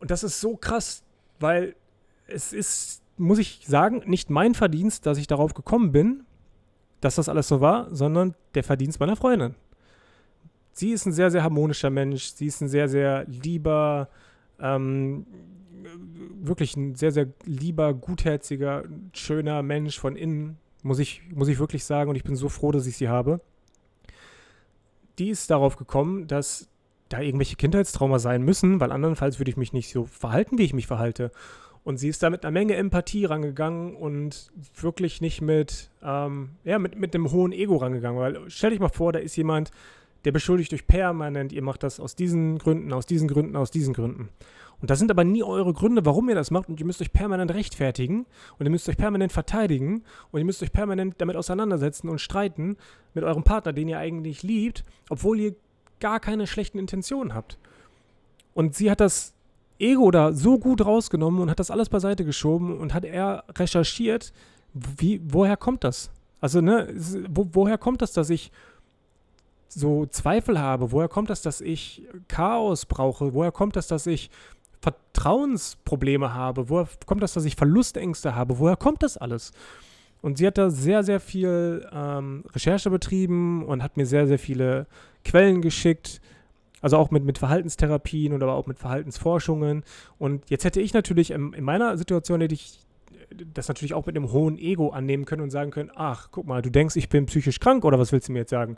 Und 0.00 0.10
das 0.10 0.22
ist 0.22 0.40
so 0.40 0.56
krass, 0.56 1.02
weil 1.40 1.74
es 2.26 2.52
ist, 2.52 3.02
muss 3.16 3.38
ich 3.38 3.64
sagen, 3.66 4.02
nicht 4.06 4.30
mein 4.30 4.54
Verdienst, 4.54 5.06
dass 5.06 5.18
ich 5.18 5.26
darauf 5.26 5.54
gekommen 5.54 5.92
bin, 5.92 6.24
dass 7.00 7.16
das 7.16 7.28
alles 7.28 7.48
so 7.48 7.60
war, 7.60 7.94
sondern 7.94 8.34
der 8.54 8.64
Verdienst 8.64 9.00
meiner 9.00 9.16
Freundin. 9.16 9.54
Sie 10.72 10.90
ist 10.90 11.06
ein 11.06 11.12
sehr, 11.12 11.30
sehr 11.30 11.42
harmonischer 11.42 11.90
Mensch. 11.90 12.32
Sie 12.34 12.46
ist 12.46 12.60
ein 12.60 12.68
sehr, 12.68 12.88
sehr 12.88 13.24
lieber, 13.26 14.08
ähm, 14.60 15.26
wirklich 16.40 16.76
ein 16.76 16.94
sehr, 16.94 17.10
sehr 17.10 17.28
lieber, 17.44 17.94
gutherziger, 17.94 18.84
schöner 19.12 19.62
Mensch 19.62 19.98
von 19.98 20.14
innen 20.16 20.58
muss 20.82 20.98
ich, 20.98 21.22
muss 21.34 21.48
ich 21.48 21.58
wirklich 21.58 21.84
sagen, 21.84 22.10
und 22.10 22.16
ich 22.16 22.24
bin 22.24 22.36
so 22.36 22.48
froh, 22.48 22.72
dass 22.72 22.86
ich 22.86 22.96
sie 22.96 23.08
habe. 23.08 23.40
Die 25.18 25.30
ist 25.30 25.50
darauf 25.50 25.76
gekommen, 25.76 26.26
dass 26.26 26.68
da 27.08 27.20
irgendwelche 27.20 27.56
Kindheitstrauma 27.56 28.18
sein 28.18 28.42
müssen, 28.42 28.80
weil 28.80 28.92
andernfalls 28.92 29.38
würde 29.38 29.50
ich 29.50 29.56
mich 29.56 29.72
nicht 29.72 29.90
so 29.90 30.04
verhalten, 30.04 30.58
wie 30.58 30.64
ich 30.64 30.74
mich 30.74 30.86
verhalte. 30.86 31.30
Und 31.84 31.96
sie 31.96 32.08
ist 32.08 32.22
da 32.22 32.28
mit 32.28 32.44
einer 32.44 32.52
Menge 32.52 32.76
Empathie 32.76 33.24
rangegangen 33.24 33.96
und 33.96 34.50
wirklich 34.74 35.20
nicht 35.20 35.40
mit, 35.40 35.90
ähm, 36.02 36.50
ja, 36.64 36.78
mit, 36.78 36.98
mit 36.98 37.14
einem 37.14 37.30
hohen 37.30 37.52
Ego 37.52 37.76
rangegangen. 37.76 38.20
Weil 38.20 38.38
stell 38.48 38.70
dich 38.70 38.80
mal 38.80 38.90
vor, 38.90 39.12
da 39.12 39.18
ist 39.20 39.36
jemand, 39.36 39.70
der 40.24 40.32
beschuldigt 40.32 40.72
euch 40.74 40.86
permanent, 40.86 41.52
ihr 41.52 41.62
macht 41.62 41.82
das 41.82 42.00
aus 42.00 42.14
diesen 42.14 42.58
Gründen, 42.58 42.92
aus 42.92 43.06
diesen 43.06 43.28
Gründen, 43.28 43.56
aus 43.56 43.70
diesen 43.70 43.94
Gründen. 43.94 44.28
Und 44.80 44.90
das 44.90 44.98
sind 44.98 45.10
aber 45.10 45.24
nie 45.24 45.42
eure 45.42 45.72
Gründe, 45.72 46.04
warum 46.06 46.28
ihr 46.28 46.34
das 46.34 46.50
macht. 46.50 46.68
Und 46.68 46.78
ihr 46.78 46.86
müsst 46.86 47.00
euch 47.02 47.12
permanent 47.12 47.52
rechtfertigen. 47.52 48.26
Und 48.58 48.66
ihr 48.66 48.70
müsst 48.70 48.88
euch 48.88 48.96
permanent 48.96 49.32
verteidigen. 49.32 50.04
Und 50.30 50.38
ihr 50.38 50.44
müsst 50.44 50.62
euch 50.62 50.72
permanent 50.72 51.16
damit 51.18 51.36
auseinandersetzen 51.36 52.08
und 52.08 52.20
streiten 52.20 52.76
mit 53.14 53.24
eurem 53.24 53.42
Partner, 53.42 53.72
den 53.72 53.88
ihr 53.88 53.98
eigentlich 53.98 54.42
liebt, 54.42 54.84
obwohl 55.10 55.40
ihr 55.40 55.54
gar 56.00 56.20
keine 56.20 56.46
schlechten 56.46 56.78
Intentionen 56.78 57.34
habt. 57.34 57.58
Und 58.54 58.76
sie 58.76 58.90
hat 58.90 59.00
das 59.00 59.34
Ego 59.78 60.10
da 60.10 60.32
so 60.32 60.58
gut 60.58 60.84
rausgenommen 60.84 61.40
und 61.40 61.50
hat 61.50 61.60
das 61.60 61.70
alles 61.70 61.88
beiseite 61.88 62.24
geschoben 62.24 62.78
und 62.78 62.94
hat 62.94 63.04
er 63.04 63.44
recherchiert, 63.56 64.32
wie, 64.74 65.20
woher 65.24 65.56
kommt 65.56 65.84
das? 65.84 66.10
Also, 66.40 66.60
ne, 66.60 66.92
wo, 67.28 67.48
woher 67.52 67.78
kommt 67.78 68.02
das, 68.02 68.12
dass 68.12 68.30
ich 68.30 68.52
so 69.68 70.06
Zweifel 70.06 70.58
habe? 70.58 70.92
Woher 70.92 71.08
kommt 71.08 71.30
das, 71.30 71.42
dass 71.42 71.60
ich 71.60 72.02
Chaos 72.28 72.86
brauche? 72.86 73.34
Woher 73.34 73.52
kommt 73.52 73.76
das, 73.76 73.88
dass 73.88 74.06
ich 74.06 74.30
Vertrauensprobleme 74.80 76.34
habe? 76.34 76.68
Woher 76.68 76.88
kommt 77.06 77.22
das, 77.22 77.32
dass 77.34 77.44
ich 77.44 77.56
Verlustängste 77.56 78.34
habe? 78.34 78.58
Woher 78.58 78.76
kommt 78.76 79.02
das 79.02 79.16
alles? 79.16 79.52
Und 80.20 80.38
sie 80.38 80.46
hat 80.46 80.58
da 80.58 80.70
sehr, 80.70 81.04
sehr 81.04 81.20
viel 81.20 81.86
ähm, 81.92 82.44
Recherche 82.52 82.90
betrieben 82.90 83.64
und 83.64 83.82
hat 83.82 83.96
mir 83.96 84.06
sehr, 84.06 84.26
sehr 84.26 84.38
viele 84.38 84.86
Quellen 85.24 85.62
geschickt. 85.62 86.20
Also 86.80 86.96
auch 86.96 87.10
mit, 87.10 87.24
mit 87.24 87.38
Verhaltenstherapien 87.38 88.32
und 88.32 88.42
aber 88.42 88.54
auch 88.54 88.66
mit 88.66 88.78
Verhaltensforschungen. 88.78 89.82
Und 90.18 90.48
jetzt 90.50 90.64
hätte 90.64 90.80
ich 90.80 90.94
natürlich 90.94 91.32
in, 91.32 91.52
in 91.52 91.64
meiner 91.64 91.96
Situation 91.98 92.40
hätte 92.40 92.54
ich 92.54 92.80
das 93.30 93.68
natürlich 93.68 93.94
auch 93.94 94.06
mit 94.06 94.16
einem 94.16 94.32
hohen 94.32 94.58
Ego 94.58 94.90
annehmen 94.90 95.24
können 95.24 95.42
und 95.42 95.50
sagen 95.50 95.70
können, 95.70 95.90
ach, 95.94 96.28
guck 96.30 96.46
mal, 96.46 96.62
du 96.62 96.70
denkst, 96.70 96.96
ich 96.96 97.08
bin 97.08 97.26
psychisch 97.26 97.60
krank 97.60 97.84
oder 97.84 97.98
was 97.98 98.12
willst 98.12 98.28
du 98.28 98.32
mir 98.32 98.40
jetzt 98.40 98.50
sagen? 98.50 98.76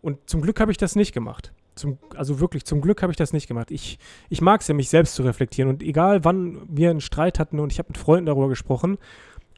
Und 0.00 0.18
zum 0.28 0.40
Glück 0.40 0.60
habe 0.60 0.72
ich 0.72 0.78
das 0.78 0.96
nicht 0.96 1.12
gemacht. 1.12 1.52
Zum, 1.74 1.98
also 2.16 2.40
wirklich, 2.40 2.64
zum 2.64 2.80
Glück 2.80 3.02
habe 3.02 3.12
ich 3.12 3.16
das 3.16 3.32
nicht 3.32 3.48
gemacht. 3.48 3.70
Ich, 3.70 3.98
ich 4.28 4.40
mag 4.40 4.60
es 4.60 4.68
ja, 4.68 4.74
mich 4.74 4.90
selbst 4.90 5.14
zu 5.14 5.22
reflektieren. 5.22 5.70
Und 5.70 5.82
egal, 5.82 6.24
wann 6.24 6.60
wir 6.68 6.90
einen 6.90 7.00
Streit 7.00 7.38
hatten 7.38 7.60
und 7.60 7.72
ich 7.72 7.78
habe 7.78 7.88
mit 7.88 7.98
Freunden 7.98 8.26
darüber 8.26 8.48
gesprochen, 8.48 8.98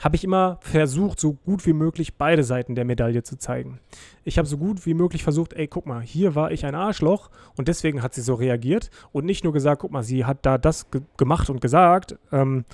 habe 0.00 0.16
ich 0.16 0.24
immer 0.24 0.58
versucht, 0.60 1.20
so 1.20 1.34
gut 1.34 1.66
wie 1.66 1.72
möglich 1.72 2.16
beide 2.16 2.42
Seiten 2.42 2.74
der 2.74 2.84
Medaille 2.84 3.22
zu 3.22 3.38
zeigen. 3.38 3.80
Ich 4.24 4.38
habe 4.38 4.48
so 4.48 4.58
gut 4.58 4.86
wie 4.86 4.94
möglich 4.94 5.22
versucht, 5.22 5.52
ey, 5.52 5.68
guck 5.68 5.86
mal, 5.86 6.02
hier 6.02 6.34
war 6.34 6.50
ich 6.50 6.66
ein 6.66 6.74
Arschloch 6.74 7.30
und 7.56 7.68
deswegen 7.68 8.02
hat 8.02 8.14
sie 8.14 8.22
so 8.22 8.34
reagiert 8.34 8.90
und 9.12 9.24
nicht 9.24 9.44
nur 9.44 9.52
gesagt, 9.52 9.82
guck 9.82 9.92
mal, 9.92 10.02
sie 10.02 10.24
hat 10.24 10.44
da 10.44 10.58
das 10.58 10.90
ge 10.90 11.02
gemacht 11.16 11.48
und 11.48 11.60
gesagt, 11.60 12.16
ähm, 12.32 12.64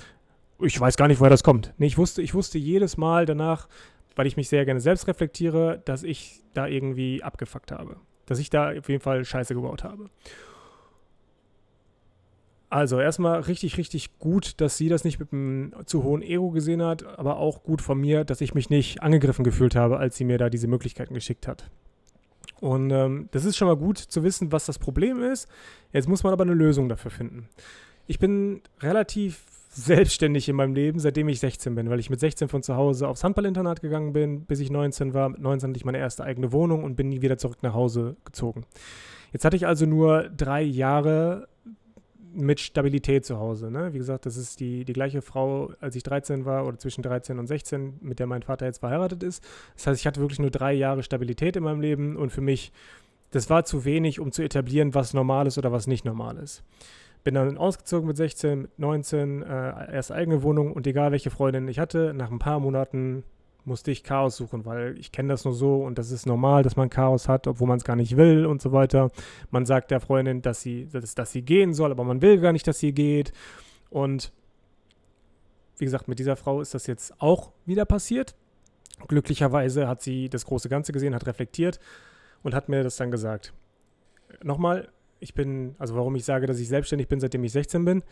ich 0.59 0.79
weiß 0.79 0.97
gar 0.97 1.07
nicht, 1.07 1.19
woher 1.19 1.29
das 1.29 1.43
kommt. 1.43 1.73
Nee, 1.77 1.87
ich 1.87 1.97
wusste, 1.97 2.21
ich 2.21 2.33
wusste 2.33 2.57
jedes 2.57 2.97
Mal 2.97 3.25
danach, 3.25 3.67
weil 4.15 4.27
ich 4.27 4.37
mich 4.37 4.49
sehr 4.49 4.65
gerne 4.65 4.81
selbst 4.81 5.07
reflektiere, 5.07 5.81
dass 5.85 6.03
ich 6.03 6.43
da 6.53 6.67
irgendwie 6.67 7.23
abgefuckt 7.23 7.71
habe. 7.71 7.97
Dass 8.25 8.39
ich 8.39 8.49
da 8.49 8.71
auf 8.77 8.89
jeden 8.89 9.01
Fall 9.01 9.25
Scheiße 9.25 9.53
gebaut 9.53 9.83
habe. 9.83 10.09
Also 12.71 13.01
erstmal 13.01 13.41
richtig, 13.41 13.77
richtig 13.77 14.17
gut, 14.17 14.61
dass 14.61 14.77
sie 14.77 14.87
das 14.87 15.03
nicht 15.03 15.19
mit 15.19 15.33
einem 15.33 15.73
zu 15.85 16.03
hohen 16.03 16.21
Ego 16.21 16.51
gesehen 16.51 16.81
hat, 16.81 17.03
aber 17.19 17.35
auch 17.35 17.63
gut 17.63 17.81
von 17.81 17.99
mir, 17.99 18.23
dass 18.23 18.39
ich 18.39 18.53
mich 18.53 18.69
nicht 18.69 19.03
angegriffen 19.03 19.43
gefühlt 19.43 19.75
habe, 19.75 19.97
als 19.97 20.15
sie 20.15 20.23
mir 20.23 20.37
da 20.37 20.49
diese 20.49 20.67
Möglichkeiten 20.67 21.13
geschickt 21.13 21.49
hat. 21.49 21.69
Und 22.61 22.91
ähm, 22.91 23.27
das 23.31 23.43
ist 23.43 23.57
schon 23.57 23.67
mal 23.67 23.75
gut 23.75 23.97
zu 23.97 24.23
wissen, 24.23 24.53
was 24.53 24.67
das 24.67 24.79
Problem 24.79 25.21
ist. 25.21 25.49
Jetzt 25.91 26.07
muss 26.07 26.23
man 26.23 26.31
aber 26.31 26.43
eine 26.43 26.53
Lösung 26.53 26.87
dafür 26.87 27.11
finden. 27.11 27.49
Ich 28.07 28.19
bin 28.19 28.61
relativ 28.79 29.43
selbstständig 29.73 30.49
in 30.49 30.55
meinem 30.57 30.75
Leben, 30.75 30.99
seitdem 30.99 31.29
ich 31.29 31.39
16 31.39 31.75
bin, 31.75 31.89
weil 31.89 31.99
ich 31.99 32.09
mit 32.09 32.19
16 32.19 32.49
von 32.49 32.61
zu 32.61 32.75
Hause 32.75 33.07
aufs 33.07 33.23
Handballinternat 33.23 33.81
gegangen 33.81 34.11
bin, 34.11 34.45
bis 34.45 34.59
ich 34.59 34.69
19 34.69 35.13
war. 35.13 35.29
Mit 35.29 35.41
19 35.41 35.69
hatte 35.69 35.77
ich 35.77 35.85
meine 35.85 35.97
erste 35.97 36.23
eigene 36.23 36.51
Wohnung 36.51 36.83
und 36.83 36.95
bin 36.95 37.09
nie 37.09 37.21
wieder 37.21 37.37
zurück 37.37 37.59
nach 37.61 37.73
Hause 37.73 38.17
gezogen. 38.25 38.65
Jetzt 39.31 39.45
hatte 39.45 39.55
ich 39.55 39.65
also 39.65 39.85
nur 39.85 40.29
drei 40.29 40.61
Jahre 40.61 41.47
mit 42.33 42.59
Stabilität 42.59 43.25
zu 43.25 43.39
Hause. 43.39 43.71
Ne? 43.71 43.93
Wie 43.93 43.97
gesagt, 43.97 44.25
das 44.25 44.37
ist 44.37 44.59
die, 44.59 44.83
die 44.85 44.93
gleiche 44.93 45.21
Frau, 45.21 45.71
als 45.79 45.95
ich 45.95 46.03
13 46.03 46.45
war 46.45 46.65
oder 46.65 46.77
zwischen 46.77 47.01
13 47.01 47.39
und 47.39 47.47
16, 47.47 47.99
mit 48.01 48.19
der 48.19 48.27
mein 48.27 48.43
Vater 48.43 48.65
jetzt 48.65 48.79
verheiratet 48.79 49.23
ist. 49.23 49.43
Das 49.75 49.87
heißt, 49.87 50.01
ich 50.01 50.07
hatte 50.07 50.21
wirklich 50.21 50.39
nur 50.39 50.51
drei 50.51 50.73
Jahre 50.73 51.03
Stabilität 51.03 51.55
in 51.55 51.63
meinem 51.63 51.81
Leben 51.81 52.15
und 52.15 52.31
für 52.31 52.41
mich, 52.41 52.71
das 53.31 53.49
war 53.49 53.63
zu 53.63 53.85
wenig, 53.85 54.19
um 54.19 54.31
zu 54.31 54.43
etablieren, 54.43 54.93
was 54.93 55.13
normal 55.13 55.47
ist 55.47 55.57
oder 55.57 55.71
was 55.71 55.87
nicht 55.87 56.05
normal 56.05 56.37
ist. 56.37 56.63
Bin 57.23 57.35
dann 57.35 57.57
ausgezogen 57.57 58.07
mit 58.07 58.17
16, 58.17 58.61
mit 58.63 58.79
19, 58.79 59.43
äh, 59.43 59.93
erst 59.93 60.11
eigene 60.11 60.41
Wohnung 60.43 60.73
und 60.73 60.87
egal 60.87 61.11
welche 61.11 61.29
Freundin 61.29 61.67
ich 61.67 61.79
hatte, 61.79 62.13
nach 62.13 62.31
ein 62.31 62.39
paar 62.39 62.59
Monaten 62.59 63.23
musste 63.63 63.91
ich 63.91 64.03
Chaos 64.03 64.37
suchen, 64.37 64.65
weil 64.65 64.97
ich 64.97 65.11
kenne 65.11 65.29
das 65.29 65.45
nur 65.45 65.53
so 65.53 65.83
und 65.83 65.97
das 65.97 66.11
ist 66.11 66.25
normal, 66.25 66.63
dass 66.63 66.75
man 66.75 66.89
Chaos 66.89 67.27
hat, 67.27 67.47
obwohl 67.47 67.67
man 67.67 67.77
es 67.77 67.83
gar 67.83 67.95
nicht 67.95 68.17
will 68.17 68.45
und 68.45 68.61
so 68.61 68.71
weiter. 68.71 69.11
Man 69.51 69.65
sagt 69.65 69.91
der 69.91 69.99
Freundin, 69.99 70.41
dass 70.41 70.61
sie, 70.61 70.87
dass, 70.87 71.13
dass 71.15 71.31
sie 71.31 71.43
gehen 71.43 71.73
soll, 71.73 71.91
aber 71.91 72.03
man 72.03 72.21
will 72.21 72.39
gar 72.39 72.53
nicht, 72.53 72.67
dass 72.67 72.79
sie 72.79 72.91
geht. 72.91 73.33
Und 73.89 74.31
wie 75.77 75.85
gesagt, 75.85 76.07
mit 76.07 76.19
dieser 76.19 76.35
Frau 76.35 76.61
ist 76.61 76.73
das 76.73 76.87
jetzt 76.87 77.19
auch 77.21 77.51
wieder 77.65 77.85
passiert. 77.85 78.35
Glücklicherweise 79.07 79.87
hat 79.87 80.01
sie 80.01 80.29
das 80.29 80.45
große 80.45 80.69
Ganze 80.69 80.91
gesehen, 80.91 81.15
hat 81.15 81.25
reflektiert 81.25 81.79
und 82.43 82.53
hat 82.53 82.69
mir 82.69 82.83
das 82.83 82.97
dann 82.97 83.11
gesagt. 83.11 83.53
Nochmal, 84.43 84.89
ich 85.21 85.33
bin, 85.33 85.75
also 85.77 85.95
warum 85.95 86.15
ich 86.15 86.25
sage, 86.25 86.47
dass 86.47 86.59
ich 86.59 86.67
selbstständig 86.67 87.07
bin, 87.07 87.21
seitdem 87.21 87.43
ich 87.43 87.53
16 87.53 87.85
bin. 87.85 88.03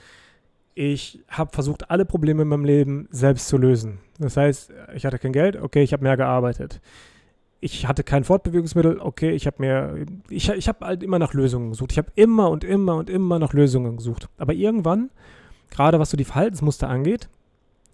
Ich 0.75 1.19
habe 1.27 1.51
versucht, 1.51 1.89
alle 1.89 2.05
Probleme 2.05 2.43
in 2.43 2.47
meinem 2.47 2.63
Leben 2.63 3.09
selbst 3.11 3.49
zu 3.49 3.57
lösen. 3.57 3.99
Das 4.19 4.37
heißt, 4.37 4.71
ich 4.95 5.05
hatte 5.05 5.19
kein 5.19 5.33
Geld, 5.33 5.57
okay, 5.57 5.83
ich 5.83 5.91
habe 5.91 6.03
mehr 6.03 6.15
gearbeitet. 6.15 6.79
Ich 7.59 7.87
hatte 7.87 8.03
kein 8.03 8.23
Fortbewegungsmittel, 8.23 8.99
okay, 9.01 9.31
ich 9.31 9.45
habe 9.45 9.57
mir, 9.59 10.05
ich, 10.29 10.49
ich 10.49 10.67
habe 10.69 10.85
halt 10.85 11.03
immer 11.03 11.19
nach 11.19 11.33
Lösungen 11.33 11.71
gesucht. 11.71 11.91
Ich 11.91 11.97
habe 11.97 12.11
immer 12.15 12.49
und 12.49 12.63
immer 12.63 12.95
und 12.95 13.09
immer 13.09 13.39
nach 13.39 13.51
Lösungen 13.51 13.97
gesucht. 13.97 14.29
Aber 14.37 14.53
irgendwann, 14.53 15.09
gerade 15.71 15.99
was 15.99 16.11
so 16.11 16.15
die 16.15 16.23
Verhaltensmuster 16.23 16.87
angeht, 16.87 17.27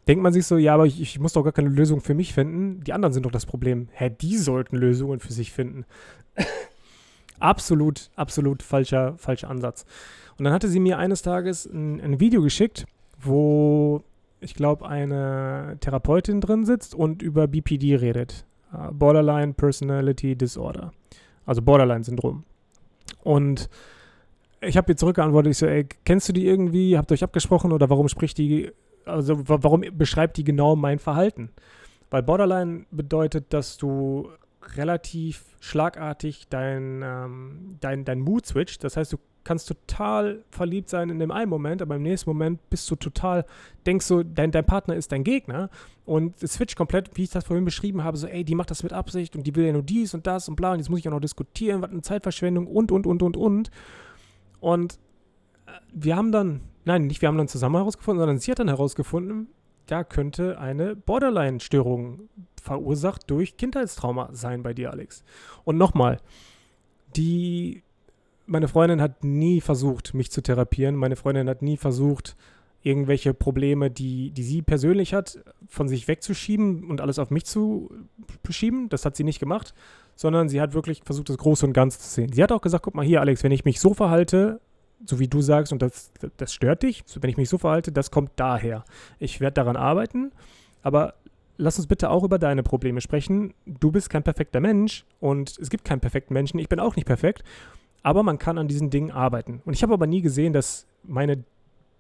denkt 0.08 0.22
man 0.22 0.34
sich 0.34 0.46
so, 0.46 0.58
ja, 0.58 0.76
aber 0.76 0.86
ich, 0.86 1.02
ich, 1.02 1.20
muss 1.20 1.34
doch 1.34 1.42
gar 1.42 1.54
keine 1.54 1.70
Lösung 1.70 2.02
für 2.02 2.14
mich 2.14 2.34
finden. 2.34 2.84
Die 2.84 2.94
anderen 2.94 3.14
sind 3.14 3.26
doch 3.26 3.32
das 3.32 3.48
Problem. 3.48 3.88
Hä, 3.94 4.12
die 4.22 4.38
sollten 4.38 4.76
Lösungen 4.76 5.20
für 5.20 5.34
sich 5.34 5.52
finden 5.52 5.86
absolut, 7.40 8.10
absolut 8.16 8.64
falscher, 8.64 9.18
falscher 9.18 9.50
Ansatz. 9.50 9.86
Und 10.38 10.46
dann 10.46 10.54
hatte 10.54 10.68
sie 10.68 10.80
mir 10.80 10.98
eines 10.98 11.22
Tages 11.22 11.66
ein, 11.66 12.02
ein 12.02 12.20
Video 12.20 12.42
geschickt, 12.42 12.86
wo 13.20 14.04
ich 14.40 14.54
glaube, 14.54 14.88
eine 14.88 15.78
Therapeutin 15.80 16.42
drin 16.42 16.66
sitzt 16.66 16.94
und 16.94 17.22
über 17.22 17.48
BPD 17.48 17.96
redet. 17.96 18.46
Uh, 18.74 18.92
Borderline 18.92 19.54
Personality 19.54 20.36
Disorder. 20.36 20.92
Also 21.46 21.62
Borderline-Syndrom. 21.62 22.44
Und 23.24 23.70
ich 24.62 24.78
habe 24.78 24.92
ihr 24.92 24.98
zurückgeantwortet, 24.98 25.52
ich 25.52 25.58
so, 25.58 25.66
ey, 25.66 25.88
kennst 26.04 26.30
du 26.30 26.34
die 26.34 26.46
irgendwie? 26.46 26.98
Habt 26.98 27.12
ihr 27.12 27.14
euch 27.14 27.24
abgesprochen 27.24 27.72
oder 27.72 27.90
warum 27.90 28.08
spricht 28.08 28.38
die, 28.38 28.72
also 29.06 29.48
warum 29.48 29.84
beschreibt 29.94 30.38
die 30.38 30.44
genau 30.44 30.76
mein 30.76 31.00
Verhalten? 31.00 31.50
Weil 32.10 32.24
Borderline 32.24 32.86
bedeutet, 32.92 33.54
dass 33.54 33.78
du 33.78 34.30
relativ 34.78 35.46
schlagartig 35.60 36.48
dein, 36.50 37.02
ähm, 37.04 37.78
dein, 37.80 38.06
dein 38.06 38.20
Mood 38.20 38.46
switcht. 38.46 38.84
Das 38.84 38.98
heißt, 38.98 39.14
du 39.14 39.18
kannst 39.46 39.68
total 39.68 40.44
verliebt 40.50 40.90
sein 40.90 41.10
in 41.10 41.20
dem 41.20 41.32
einen 41.32 41.50
Moment, 41.50 41.82
aber 41.82 41.96
im 41.96 42.02
nächsten 42.02 42.30
Moment 42.30 42.68
bist 42.70 42.90
du 42.90 42.96
total, 42.96 43.46
denkst 43.86 44.08
du, 44.08 44.24
dein, 44.24 44.52
dein 44.52 44.66
Partner 44.66 44.96
ist 44.96 45.12
dein 45.12 45.24
Gegner 45.24 45.70
und 46.04 46.42
es 46.42 46.54
switcht 46.54 46.76
komplett, 46.76 47.16
wie 47.16 47.24
ich 47.24 47.30
das 47.30 47.46
vorhin 47.46 47.64
beschrieben 47.64 48.04
habe, 48.04 48.18
so, 48.18 48.28
ey, 48.28 48.44
die 48.44 48.56
macht 48.56 48.72
das 48.72 48.84
mit 48.84 48.92
Absicht 48.92 49.36
und 49.36 49.46
die 49.46 49.56
will 49.56 49.68
ja 49.68 49.72
nur 49.72 49.84
dies 49.84 50.14
und 50.14 50.28
das 50.28 50.50
und 50.50 50.56
bla 50.56 50.74
und 50.74 50.80
jetzt 50.80 50.90
muss 50.90 51.00
ich 51.00 51.08
auch 51.08 51.14
noch 51.14 51.22
diskutieren, 51.22 51.82
was 51.82 51.92
eine 51.92 52.02
Zeitverschwendung 52.02 52.68
und, 52.68 52.92
und, 52.92 53.06
und, 53.06 53.22
und, 53.22 53.38
und. 53.38 53.72
Und 54.60 55.00
äh, 55.68 55.72
wir 55.94 56.16
haben 56.16 56.32
dann, 56.32 56.62
nein, 56.84 57.06
nicht 57.06 57.22
wir 57.22 57.30
haben 57.30 57.38
dann 57.38 57.48
zusammen 57.48 57.76
herausgefunden, 57.76 58.20
sondern 58.20 58.40
sie 58.40 58.52
hat 58.52 58.60
dann 58.60 58.68
herausgefunden, 58.68 59.48
da 59.88 60.04
könnte 60.04 60.60
eine 60.60 60.96
Borderline-Störung 60.96 62.30
verursacht 62.62 63.30
durch 63.30 63.58
Kindheitstrauma 63.58 64.30
sein 64.32 64.64
bei 64.64 64.74
dir, 64.74 64.92
Alex. 64.92 65.24
Und 65.64 65.78
nochmal, 65.78 66.20
die, 67.16 67.84
meine 68.46 68.68
Freundin 68.68 69.02
hat 69.02 69.24
nie 69.24 69.62
versucht, 69.62 70.14
mich 70.14 70.32
zu 70.32 70.42
therapieren. 70.42 70.96
Meine 70.96 71.16
Freundin 71.16 71.50
hat 71.50 71.62
nie 71.62 71.78
versucht, 71.78 72.36
irgendwelche 72.82 73.34
Probleme, 73.34 73.90
die, 73.90 74.32
die 74.32 74.44
sie 74.44 74.62
persönlich 74.62 75.14
hat, 75.14 75.40
von 75.68 75.88
sich 75.88 76.08
wegzuschieben 76.08 76.84
und 76.90 77.02
alles 77.02 77.18
auf 77.18 77.32
mich 77.32 77.46
zu 77.46 77.90
schieben. 78.50 78.90
Das 78.90 79.06
hat 79.06 79.16
sie 79.16 79.24
nicht 79.24 79.40
gemacht, 79.40 79.74
sondern 80.16 80.50
sie 80.50 80.62
hat 80.62 80.74
wirklich 80.74 81.02
versucht, 81.04 81.30
das 81.30 81.38
Große 81.38 81.66
und 81.66 81.74
Ganze 81.74 82.00
zu 82.00 82.08
sehen. 82.08 82.32
Sie 82.32 82.44
hat 82.44 82.52
auch 82.52 82.62
gesagt, 82.62 82.84
guck 82.84 82.94
mal 82.94 83.06
hier, 83.06 83.22
Alex, 83.22 83.44
wenn 83.44 83.52
ich 83.52 83.66
mich 83.66 83.80
so 83.80 83.94
verhalte, 83.96 84.62
so 85.06 85.20
wie 85.20 85.28
du 85.28 85.42
sagst, 85.42 85.74
und 85.74 85.82
das, 85.82 86.12
das 86.38 86.54
stört 86.54 86.84
dich, 86.84 87.04
wenn 87.20 87.30
ich 87.30 87.38
mich 87.38 87.50
so 87.50 87.58
verhalte, 87.58 87.92
das 87.92 88.12
kommt 88.12 88.32
daher. 88.36 88.86
Ich 89.20 89.42
werde 89.42 89.56
daran 89.56 89.76
arbeiten, 89.76 90.32
aber 90.84 91.16
lass 91.58 91.78
uns 91.78 91.88
bitte 91.88 92.10
auch 92.10 92.24
über 92.24 92.40
deine 92.40 92.64
Probleme 92.64 93.02
sprechen. 93.02 93.54
Du 93.66 93.92
bist 93.92 94.10
kein 94.10 94.24
perfekter 94.24 94.60
Mensch 94.60 95.06
und 95.20 95.58
es 95.60 95.70
gibt 95.70 95.86
keinen 95.86 96.00
perfekten 96.00 96.34
Menschen. 96.34 96.60
Ich 96.60 96.70
bin 96.70 96.80
auch 96.80 96.96
nicht 96.96 97.06
perfekt, 97.06 97.44
aber 98.04 98.24
man 98.24 98.38
kann 98.38 98.58
an 98.58 98.68
diesen 98.68 98.90
Dingen 98.90 99.12
arbeiten. 99.12 99.62
Und 99.66 99.74
ich 99.74 99.84
habe 99.84 99.94
aber 99.94 100.08
nie 100.08 100.22
gesehen, 100.22 100.54
dass 100.54 100.86
meine 101.04 101.44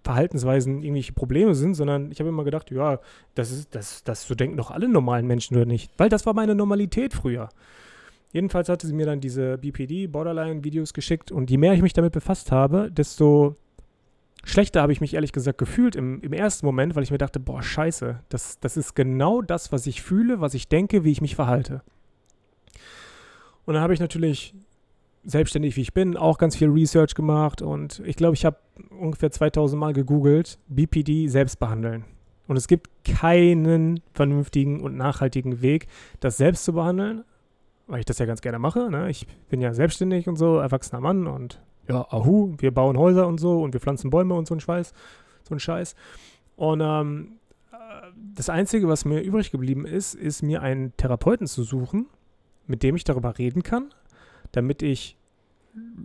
Verhaltensweisen 0.03 0.83
irgendwelche 0.83 1.13
Probleme 1.13 1.55
sind, 1.55 1.73
sondern 1.73 2.11
ich 2.11 2.19
habe 2.19 2.29
immer 2.29 2.43
gedacht, 2.43 2.69
ja, 2.69 2.99
das 3.33 3.51
ist, 3.51 3.73
das, 3.73 4.03
das 4.03 4.27
so 4.27 4.35
denken 4.35 4.55
doch 4.55 4.69
alle 4.69 4.87
normalen 4.87 5.25
Menschen 5.25 5.57
oder 5.57 5.65
nicht, 5.65 5.91
weil 5.97 6.09
das 6.09 6.27
war 6.27 6.33
meine 6.33 6.53
Normalität 6.53 7.13
früher. 7.13 7.49
Jedenfalls 8.31 8.69
hatte 8.69 8.87
sie 8.87 8.93
mir 8.93 9.05
dann 9.05 9.21
diese 9.21 9.57
BPD, 9.57 10.07
Borderline-Videos 10.07 10.93
geschickt 10.93 11.31
und 11.31 11.49
je 11.49 11.57
mehr 11.57 11.73
ich 11.73 11.81
mich 11.81 11.93
damit 11.93 12.13
befasst 12.13 12.51
habe, 12.51 12.91
desto 12.91 13.55
Schlechter 14.43 14.81
habe 14.81 14.91
ich 14.91 15.01
mich 15.01 15.13
ehrlich 15.13 15.31
gesagt 15.31 15.57
gefühlt 15.57 15.95
im, 15.95 16.21
im 16.21 16.33
ersten 16.33 16.65
Moment, 16.65 16.95
weil 16.95 17.03
ich 17.03 17.11
mir 17.11 17.17
dachte, 17.17 17.39
boah, 17.39 17.63
scheiße, 17.63 18.19
das, 18.29 18.59
das 18.59 18.77
ist 18.77 18.93
genau 18.93 19.41
das, 19.41 19.71
was 19.71 19.87
ich 19.87 20.01
fühle, 20.01 20.41
was 20.41 20.53
ich 20.53 20.67
denke, 20.67 21.03
wie 21.03 21.11
ich 21.11 21.21
mich 21.21 21.35
verhalte. 21.35 21.81
Und 23.65 23.73
dann 23.73 23.81
habe 23.81 23.93
ich 23.93 23.99
natürlich 23.99 24.53
selbstständig 25.25 25.75
wie 25.75 25.81
ich 25.81 25.93
bin, 25.93 26.17
auch 26.17 26.37
ganz 26.37 26.55
viel 26.55 26.69
Research 26.69 27.15
gemacht 27.15 27.61
und 27.61 28.01
ich 28.05 28.15
glaube, 28.15 28.35
ich 28.35 28.45
habe 28.45 28.57
ungefähr 28.99 29.31
2000 29.31 29.79
Mal 29.79 29.93
gegoogelt, 29.93 30.59
BPD 30.67 31.27
selbst 31.27 31.59
behandeln. 31.59 32.05
Und 32.47 32.57
es 32.57 32.67
gibt 32.67 32.89
keinen 33.03 34.01
vernünftigen 34.13 34.81
und 34.81 34.95
nachhaltigen 34.95 35.63
Weg, 35.63 35.87
das 36.19 36.37
selbst 36.37 36.63
zu 36.63 36.73
behandeln, 36.73 37.23
weil 37.87 37.99
ich 37.99 38.05
das 38.05 38.19
ja 38.19 38.25
ganz 38.25 38.41
gerne 38.41 38.59
mache. 38.59 38.89
Ne? 38.89 39.09
Ich 39.09 39.27
bin 39.49 39.61
ja 39.61 39.73
selbstständig 39.73 40.27
und 40.27 40.35
so, 40.35 40.57
erwachsener 40.57 41.01
Mann 41.01 41.27
und 41.27 41.61
ja, 41.87 42.05
ahu, 42.09 42.55
wir 42.57 42.73
bauen 42.73 42.97
Häuser 42.97 43.27
und 43.27 43.39
so 43.39 43.61
und 43.61 43.73
wir 43.73 43.79
pflanzen 43.79 44.09
Bäume 44.09 44.33
und 44.33 44.47
so 44.47 44.55
ein 44.55 44.59
Scheiß. 44.59 44.93
So 45.47 45.55
ein 45.55 45.59
Scheiß. 45.59 45.95
Und 46.55 46.81
ähm, 46.81 47.39
das 48.15 48.49
Einzige, 48.49 48.87
was 48.87 49.05
mir 49.05 49.21
übrig 49.21 49.51
geblieben 49.51 49.85
ist, 49.85 50.13
ist 50.13 50.41
mir 50.41 50.61
einen 50.61 50.95
Therapeuten 50.97 51.47
zu 51.47 51.63
suchen, 51.63 52.07
mit 52.65 52.83
dem 52.83 52.95
ich 52.95 53.03
darüber 53.03 53.37
reden 53.37 53.63
kann, 53.63 53.93
damit 54.51 54.81
ich 54.81 55.17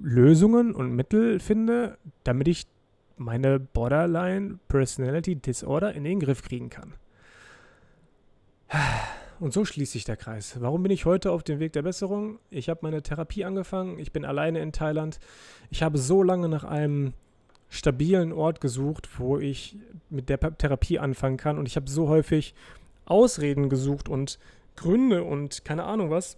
Lösungen 0.02 0.74
und 0.74 0.94
Mittel 0.94 1.38
finde, 1.40 1.96
damit 2.24 2.48
ich 2.48 2.66
meine 3.16 3.60
Borderline 3.60 4.58
Personality 4.68 5.36
Disorder 5.36 5.94
in 5.94 6.04
den 6.04 6.20
Griff 6.20 6.42
kriegen 6.42 6.70
kann. 6.70 6.94
Und 9.40 9.54
so 9.54 9.64
schließt 9.64 9.92
sich 9.92 10.04
der 10.04 10.18
Kreis. 10.18 10.60
Warum 10.60 10.82
bin 10.82 10.92
ich 10.92 11.06
heute 11.06 11.32
auf 11.32 11.42
dem 11.42 11.60
Weg 11.60 11.72
der 11.72 11.80
Besserung? 11.80 12.38
Ich 12.50 12.68
habe 12.68 12.80
meine 12.82 13.02
Therapie 13.02 13.46
angefangen. 13.46 13.98
Ich 13.98 14.12
bin 14.12 14.26
alleine 14.26 14.60
in 14.60 14.70
Thailand. 14.70 15.18
Ich 15.70 15.82
habe 15.82 15.96
so 15.96 16.22
lange 16.22 16.48
nach 16.48 16.64
einem 16.64 17.14
stabilen 17.70 18.34
Ort 18.34 18.60
gesucht, 18.60 19.18
wo 19.18 19.38
ich 19.38 19.78
mit 20.10 20.28
der 20.28 20.38
Therapie 20.58 20.98
anfangen 20.98 21.38
kann. 21.38 21.58
Und 21.58 21.66
ich 21.66 21.76
habe 21.76 21.88
so 21.88 22.08
häufig 22.08 22.54
Ausreden 23.06 23.70
gesucht 23.70 24.10
und 24.10 24.38
Gründe 24.76 25.24
und 25.24 25.64
keine 25.64 25.84
Ahnung 25.84 26.10
was. 26.10 26.36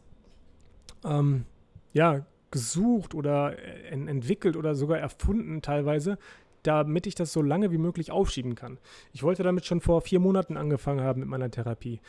Ähm, 1.04 1.44
ja, 1.92 2.24
gesucht 2.52 3.16
oder 3.16 3.58
äh, 3.58 3.88
entwickelt 3.88 4.56
oder 4.56 4.76
sogar 4.76 4.98
erfunden 4.98 5.60
teilweise, 5.60 6.18
damit 6.62 7.08
ich 7.08 7.16
das 7.16 7.32
so 7.32 7.42
lange 7.42 7.72
wie 7.72 7.78
möglich 7.78 8.12
aufschieben 8.12 8.54
kann. 8.54 8.78
Ich 9.12 9.24
wollte 9.24 9.42
damit 9.42 9.64
schon 9.64 9.80
vor 9.80 10.02
vier 10.02 10.20
Monaten 10.20 10.56
angefangen 10.56 11.00
haben 11.00 11.20
mit 11.20 11.28
meiner 11.28 11.50
Therapie. 11.50 12.00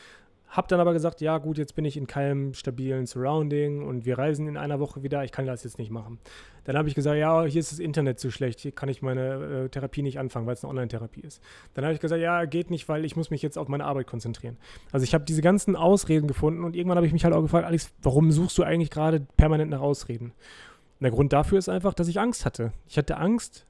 Hab 0.54 0.68
dann 0.68 0.78
aber 0.78 0.92
gesagt, 0.92 1.20
ja 1.20 1.38
gut, 1.38 1.58
jetzt 1.58 1.74
bin 1.74 1.84
ich 1.84 1.96
in 1.96 2.06
keinem 2.06 2.54
stabilen 2.54 3.06
Surrounding 3.06 3.82
und 3.82 4.06
wir 4.06 4.18
reisen 4.18 4.46
in 4.46 4.56
einer 4.56 4.78
Woche 4.78 5.02
wieder, 5.02 5.24
ich 5.24 5.32
kann 5.32 5.46
das 5.46 5.64
jetzt 5.64 5.78
nicht 5.78 5.90
machen. 5.90 6.20
Dann 6.62 6.78
habe 6.78 6.86
ich 6.86 6.94
gesagt, 6.94 7.18
ja, 7.18 7.42
hier 7.42 7.58
ist 7.58 7.72
das 7.72 7.80
Internet 7.80 8.20
zu 8.20 8.30
schlecht, 8.30 8.60
hier 8.60 8.70
kann 8.70 8.88
ich 8.88 9.02
meine 9.02 9.64
äh, 9.64 9.68
Therapie 9.68 10.02
nicht 10.02 10.20
anfangen, 10.20 10.46
weil 10.46 10.54
es 10.54 10.62
eine 10.62 10.70
Online-Therapie 10.70 11.22
ist. 11.22 11.42
Dann 11.74 11.84
habe 11.84 11.92
ich 11.92 11.98
gesagt, 11.98 12.22
ja, 12.22 12.44
geht 12.44 12.70
nicht, 12.70 12.88
weil 12.88 13.04
ich 13.04 13.16
muss 13.16 13.30
mich 13.30 13.42
jetzt 13.42 13.58
auf 13.58 13.66
meine 13.66 13.84
Arbeit 13.84 14.06
konzentrieren. 14.06 14.56
Also 14.92 15.02
ich 15.02 15.12
habe 15.12 15.24
diese 15.24 15.42
ganzen 15.42 15.74
Ausreden 15.74 16.28
gefunden 16.28 16.62
und 16.62 16.76
irgendwann 16.76 16.98
habe 16.98 17.08
ich 17.08 17.12
mich 17.12 17.24
halt 17.24 17.34
auch 17.34 17.42
gefragt, 17.42 17.66
Alex, 17.66 17.92
warum 18.00 18.30
suchst 18.30 18.56
du 18.56 18.62
eigentlich 18.62 18.90
gerade 18.90 19.26
permanent 19.36 19.72
nach 19.72 19.80
Ausreden? 19.80 20.26
Und 20.26 21.02
der 21.02 21.10
Grund 21.10 21.32
dafür 21.32 21.58
ist 21.58 21.68
einfach, 21.68 21.94
dass 21.94 22.06
ich 22.06 22.20
Angst 22.20 22.46
hatte. 22.46 22.72
Ich 22.86 22.96
hatte 22.96 23.16
Angst, 23.16 23.66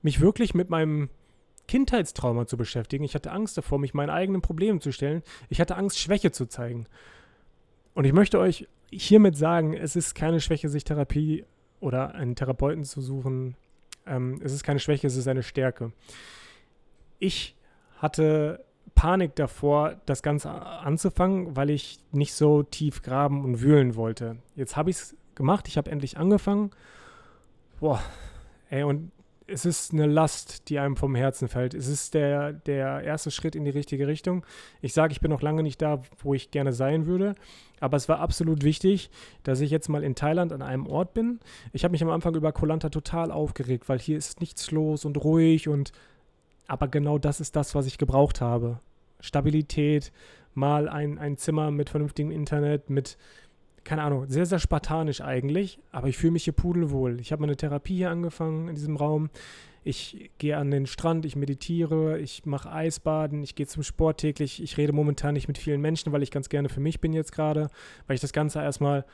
mich 0.00 0.22
wirklich 0.22 0.54
mit 0.54 0.70
meinem 0.70 1.10
Kindheitstrauma 1.66 2.46
zu 2.46 2.56
beschäftigen. 2.56 3.04
Ich 3.04 3.14
hatte 3.14 3.32
Angst 3.32 3.56
davor, 3.56 3.78
mich 3.78 3.94
meinen 3.94 4.10
eigenen 4.10 4.42
Problemen 4.42 4.80
zu 4.80 4.92
stellen. 4.92 5.22
Ich 5.48 5.60
hatte 5.60 5.76
Angst, 5.76 5.98
Schwäche 5.98 6.30
zu 6.30 6.46
zeigen. 6.46 6.86
Und 7.94 8.04
ich 8.04 8.12
möchte 8.12 8.38
euch 8.38 8.68
hiermit 8.90 9.36
sagen, 9.36 9.74
es 9.74 9.96
ist 9.96 10.14
keine 10.14 10.40
Schwäche, 10.40 10.68
sich 10.68 10.84
Therapie 10.84 11.44
oder 11.80 12.14
einen 12.14 12.36
Therapeuten 12.36 12.84
zu 12.84 13.00
suchen. 13.00 13.56
Ähm, 14.06 14.40
es 14.42 14.52
ist 14.52 14.64
keine 14.64 14.80
Schwäche, 14.80 15.06
es 15.06 15.16
ist 15.16 15.28
eine 15.28 15.42
Stärke. 15.42 15.92
Ich 17.18 17.56
hatte 17.98 18.64
Panik 18.94 19.34
davor, 19.34 19.96
das 20.06 20.22
Ganze 20.22 20.50
anzufangen, 20.50 21.56
weil 21.56 21.70
ich 21.70 21.98
nicht 22.12 22.34
so 22.34 22.62
tief 22.62 23.02
graben 23.02 23.44
und 23.44 23.60
wühlen 23.60 23.96
wollte. 23.96 24.36
Jetzt 24.54 24.76
habe 24.76 24.90
ich 24.90 24.96
es 24.96 25.16
gemacht, 25.34 25.68
ich 25.68 25.76
habe 25.76 25.90
endlich 25.90 26.16
angefangen. 26.16 26.70
Boah, 27.80 28.00
ey, 28.70 28.84
und 28.84 29.10
es 29.46 29.66
ist 29.66 29.92
eine 29.92 30.06
Last, 30.06 30.68
die 30.68 30.78
einem 30.78 30.96
vom 30.96 31.14
Herzen 31.14 31.48
fällt. 31.48 31.74
Es 31.74 31.86
ist 31.86 32.14
der, 32.14 32.52
der 32.52 33.02
erste 33.02 33.30
Schritt 33.30 33.54
in 33.54 33.64
die 33.64 33.70
richtige 33.70 34.06
Richtung. 34.06 34.44
Ich 34.80 34.94
sage, 34.94 35.12
ich 35.12 35.20
bin 35.20 35.30
noch 35.30 35.42
lange 35.42 35.62
nicht 35.62 35.82
da, 35.82 36.02
wo 36.22 36.34
ich 36.34 36.50
gerne 36.50 36.72
sein 36.72 37.06
würde, 37.06 37.34
aber 37.80 37.96
es 37.96 38.08
war 38.08 38.20
absolut 38.20 38.64
wichtig, 38.64 39.10
dass 39.42 39.60
ich 39.60 39.70
jetzt 39.70 39.88
mal 39.88 40.02
in 40.02 40.14
Thailand 40.14 40.52
an 40.52 40.62
einem 40.62 40.86
Ort 40.86 41.12
bin. 41.12 41.40
Ich 41.72 41.84
habe 41.84 41.92
mich 41.92 42.02
am 42.02 42.10
Anfang 42.10 42.34
über 42.34 42.52
Koh 42.52 42.66
Lanta 42.66 42.88
total 42.88 43.30
aufgeregt, 43.30 43.88
weil 43.88 43.98
hier 43.98 44.16
ist 44.16 44.40
nichts 44.40 44.70
los 44.70 45.04
und 45.04 45.22
ruhig 45.22 45.68
und 45.68 45.92
aber 46.66 46.88
genau 46.88 47.18
das 47.18 47.40
ist 47.40 47.56
das, 47.56 47.74
was 47.74 47.86
ich 47.86 47.98
gebraucht 47.98 48.40
habe. 48.40 48.80
Stabilität, 49.20 50.12
mal 50.54 50.88
ein, 50.88 51.18
ein 51.18 51.36
Zimmer 51.36 51.70
mit 51.70 51.90
vernünftigem 51.90 52.30
Internet, 52.30 52.88
mit 52.88 53.18
keine 53.84 54.02
Ahnung, 54.02 54.26
sehr, 54.28 54.46
sehr 54.46 54.58
spartanisch 54.58 55.20
eigentlich, 55.20 55.78
aber 55.92 56.08
ich 56.08 56.16
fühle 56.16 56.32
mich 56.32 56.44
hier 56.44 56.52
pudelwohl. 56.52 57.20
Ich 57.20 57.32
habe 57.32 57.40
meine 57.40 57.56
Therapie 57.56 57.96
hier 57.96 58.10
angefangen 58.10 58.68
in 58.68 58.74
diesem 58.74 58.96
Raum. 58.96 59.30
Ich 59.84 60.30
gehe 60.38 60.56
an 60.56 60.70
den 60.70 60.86
Strand, 60.86 61.26
ich 61.26 61.36
meditiere, 61.36 62.18
ich 62.18 62.46
mache 62.46 62.72
Eisbaden, 62.72 63.42
ich 63.42 63.54
gehe 63.54 63.66
zum 63.66 63.82
Sport 63.82 64.18
täglich. 64.18 64.62
Ich 64.62 64.78
rede 64.78 64.94
momentan 64.94 65.34
nicht 65.34 65.46
mit 65.46 65.58
vielen 65.58 65.82
Menschen, 65.82 66.10
weil 66.12 66.22
ich 66.22 66.30
ganz 66.30 66.48
gerne 66.48 66.70
für 66.70 66.80
mich 66.80 67.00
bin 67.00 67.12
jetzt 67.12 67.32
gerade, 67.32 67.68
weil 68.06 68.14
ich 68.14 68.22
das 68.22 68.32
Ganze 68.32 68.60
erstmal 68.60 69.04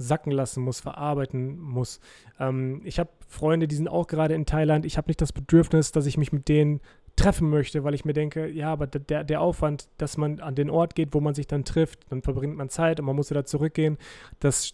sacken 0.00 0.32
lassen 0.32 0.62
muss, 0.62 0.80
verarbeiten 0.80 1.58
muss. 1.58 2.00
Ähm, 2.38 2.80
ich 2.84 2.98
habe 2.98 3.10
Freunde, 3.28 3.68
die 3.68 3.74
sind 3.74 3.88
auch 3.88 4.06
gerade 4.06 4.34
in 4.34 4.46
Thailand. 4.46 4.86
Ich 4.86 4.96
habe 4.96 5.08
nicht 5.08 5.20
das 5.20 5.32
Bedürfnis, 5.32 5.92
dass 5.92 6.06
ich 6.06 6.16
mich 6.16 6.32
mit 6.32 6.48
denen 6.48 6.80
treffen 7.20 7.50
möchte, 7.50 7.84
weil 7.84 7.94
ich 7.94 8.04
mir 8.04 8.12
denke, 8.12 8.48
ja, 8.48 8.72
aber 8.72 8.86
der, 8.86 9.24
der 9.24 9.40
Aufwand, 9.40 9.88
dass 9.98 10.16
man 10.16 10.40
an 10.40 10.54
den 10.54 10.70
Ort 10.70 10.94
geht, 10.94 11.12
wo 11.12 11.20
man 11.20 11.34
sich 11.34 11.46
dann 11.46 11.64
trifft, 11.64 12.10
dann 12.10 12.22
verbringt 12.22 12.56
man 12.56 12.68
Zeit 12.68 12.98
und 12.98 13.06
man 13.06 13.16
muss 13.16 13.30
wieder 13.30 13.44
zurückgehen, 13.44 13.98
das, 14.38 14.72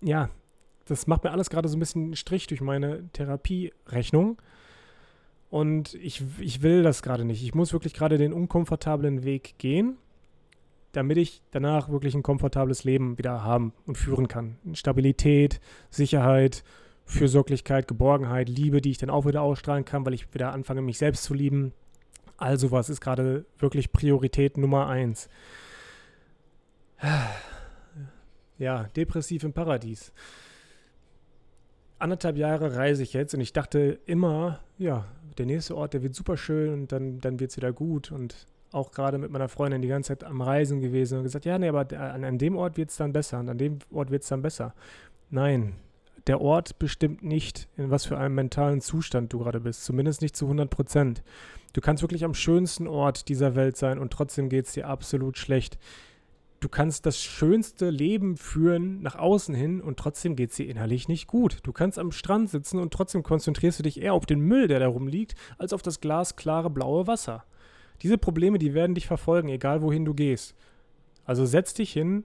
ja, 0.00 0.30
das 0.86 1.06
macht 1.06 1.24
mir 1.24 1.30
alles 1.30 1.50
gerade 1.50 1.68
so 1.68 1.76
ein 1.76 1.80
bisschen 1.80 2.04
einen 2.04 2.16
Strich 2.16 2.46
durch 2.46 2.60
meine 2.60 3.08
Therapierechnung. 3.12 4.40
Und 5.50 5.94
ich, 5.94 6.22
ich 6.40 6.62
will 6.62 6.82
das 6.82 7.02
gerade 7.02 7.24
nicht. 7.24 7.42
Ich 7.42 7.54
muss 7.54 7.72
wirklich 7.72 7.94
gerade 7.94 8.18
den 8.18 8.32
unkomfortablen 8.32 9.22
Weg 9.22 9.54
gehen, 9.58 9.96
damit 10.92 11.16
ich 11.16 11.42
danach 11.52 11.88
wirklich 11.88 12.14
ein 12.14 12.24
komfortables 12.24 12.82
Leben 12.82 13.18
wieder 13.18 13.44
haben 13.44 13.72
und 13.86 13.96
führen 13.96 14.26
kann. 14.26 14.56
Stabilität, 14.72 15.60
Sicherheit, 15.90 16.64
Fürsorglichkeit, 17.04 17.86
Geborgenheit, 17.88 18.48
Liebe, 18.48 18.80
die 18.80 18.90
ich 18.90 18.98
dann 18.98 19.10
auch 19.10 19.26
wieder 19.26 19.42
ausstrahlen 19.42 19.84
kann, 19.84 20.04
weil 20.06 20.14
ich 20.14 20.32
wieder 20.32 20.52
anfange, 20.52 20.82
mich 20.82 20.98
selbst 20.98 21.24
zu 21.24 21.34
lieben. 21.34 21.72
Also 22.36 22.70
was 22.70 22.88
ist 22.88 23.00
gerade 23.00 23.44
wirklich 23.58 23.92
Priorität 23.92 24.56
Nummer 24.58 24.86
eins. 24.88 25.28
Ja, 28.58 28.84
depressiv 28.96 29.42
im 29.44 29.52
Paradies. 29.52 30.12
Anderthalb 31.98 32.36
Jahre 32.36 32.76
reise 32.76 33.02
ich 33.02 33.12
jetzt 33.12 33.34
und 33.34 33.40
ich 33.40 33.52
dachte 33.52 33.98
immer, 34.06 34.60
ja, 34.78 35.06
der 35.38 35.46
nächste 35.46 35.76
Ort, 35.76 35.94
der 35.94 36.02
wird 36.02 36.14
super 36.14 36.36
schön 36.36 36.72
und 36.72 36.92
dann, 36.92 37.18
dann 37.18 37.40
wird 37.40 37.50
es 37.50 37.56
wieder 37.56 37.72
gut. 37.72 38.12
Und 38.12 38.46
auch 38.72 38.90
gerade 38.90 39.18
mit 39.18 39.30
meiner 39.30 39.48
Freundin 39.48 39.82
die 39.82 39.88
ganze 39.88 40.08
Zeit 40.08 40.24
am 40.24 40.40
Reisen 40.40 40.80
gewesen 40.80 41.18
und 41.18 41.24
gesagt, 41.24 41.44
ja, 41.44 41.58
nee, 41.58 41.68
aber 41.68 41.86
an, 41.98 42.24
an 42.24 42.38
dem 42.38 42.56
Ort 42.56 42.76
wird 42.76 42.90
es 42.90 42.96
dann 42.96 43.12
besser 43.12 43.40
und 43.40 43.48
an 43.48 43.58
dem 43.58 43.78
Ort 43.90 44.10
wird 44.10 44.22
es 44.22 44.28
dann 44.28 44.42
besser. 44.42 44.74
Nein, 45.30 45.74
der 46.26 46.40
Ort 46.40 46.78
bestimmt 46.78 47.22
nicht, 47.22 47.68
in 47.76 47.90
was 47.90 48.06
für 48.06 48.16
einem 48.16 48.34
mentalen 48.34 48.80
Zustand 48.80 49.32
du 49.32 49.38
gerade 49.38 49.60
bist. 49.60 49.84
Zumindest 49.84 50.22
nicht 50.22 50.36
zu 50.36 50.46
100 50.46 50.70
Prozent. 50.70 51.22
Du 51.74 51.80
kannst 51.80 52.02
wirklich 52.02 52.24
am 52.24 52.34
schönsten 52.34 52.86
Ort 52.86 53.28
dieser 53.28 53.54
Welt 53.54 53.76
sein 53.76 53.98
und 53.98 54.12
trotzdem 54.12 54.48
geht 54.48 54.66
es 54.66 54.72
dir 54.72 54.88
absolut 54.88 55.36
schlecht. 55.36 55.78
Du 56.60 56.70
kannst 56.70 57.04
das 57.04 57.20
schönste 57.20 57.90
Leben 57.90 58.38
führen 58.38 59.02
nach 59.02 59.16
außen 59.16 59.54
hin 59.54 59.82
und 59.82 59.98
trotzdem 59.98 60.34
geht 60.34 60.50
es 60.50 60.56
dir 60.56 60.66
innerlich 60.66 61.08
nicht 61.08 61.26
gut. 61.26 61.58
Du 61.62 61.72
kannst 61.72 61.98
am 61.98 62.10
Strand 62.10 62.48
sitzen 62.48 62.78
und 62.78 62.90
trotzdem 62.90 63.22
konzentrierst 63.22 63.80
du 63.80 63.82
dich 63.82 64.00
eher 64.00 64.14
auf 64.14 64.24
den 64.24 64.40
Müll, 64.40 64.66
der 64.66 64.78
da 64.78 64.86
rumliegt, 64.86 65.34
als 65.58 65.74
auf 65.74 65.82
das 65.82 66.00
glasklare 66.00 66.70
blaue 66.70 67.06
Wasser. 67.06 67.44
Diese 68.00 68.16
Probleme, 68.16 68.58
die 68.58 68.72
werden 68.72 68.94
dich 68.94 69.06
verfolgen, 69.06 69.48
egal 69.48 69.82
wohin 69.82 70.06
du 70.06 70.14
gehst. 70.14 70.54
Also 71.26 71.44
setz 71.44 71.74
dich 71.74 71.92
hin 71.92 72.24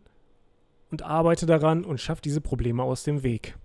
und 0.89 1.01
arbeite 1.01 1.45
daran 1.45 1.83
und 1.83 1.99
schaff 1.99 2.21
diese 2.21 2.39
Probleme 2.39 2.83
aus 2.83 3.03
dem 3.03 3.23
Weg. 3.23 3.57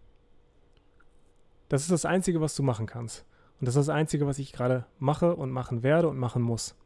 Das 1.75 1.83
ist 1.83 1.91
das 1.91 2.05
Einzige, 2.05 2.41
was 2.41 2.55
du 2.55 2.63
machen 2.63 2.87
kannst. 2.87 3.25
Und 3.59 3.67
das 3.67 3.75
ist 3.75 3.89
das 3.89 3.93
Einzige, 3.93 4.29
was 4.29 4.39
ich 4.39 4.53
gerade 4.53 4.87
mache 5.01 5.35
und 5.35 5.51
machen 5.51 5.83
werde 5.83 6.09
und 6.09 6.17
machen 6.17 6.41
muss. 6.41 6.77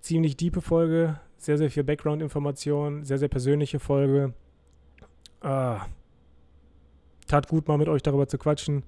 Ziemlich 0.00 0.38
diepe 0.38 0.62
Folge, 0.62 1.20
sehr, 1.36 1.58
sehr 1.58 1.70
viel 1.70 1.84
Background-Information, 1.84 3.04
sehr, 3.04 3.18
sehr 3.18 3.28
persönliche 3.28 3.78
Folge. 3.78 4.32
Ah, 5.42 5.84
tat 7.26 7.46
gut, 7.46 7.68
mal 7.68 7.76
mit 7.76 7.90
euch 7.90 8.02
darüber 8.02 8.26
zu 8.26 8.38
quatschen. 8.38 8.84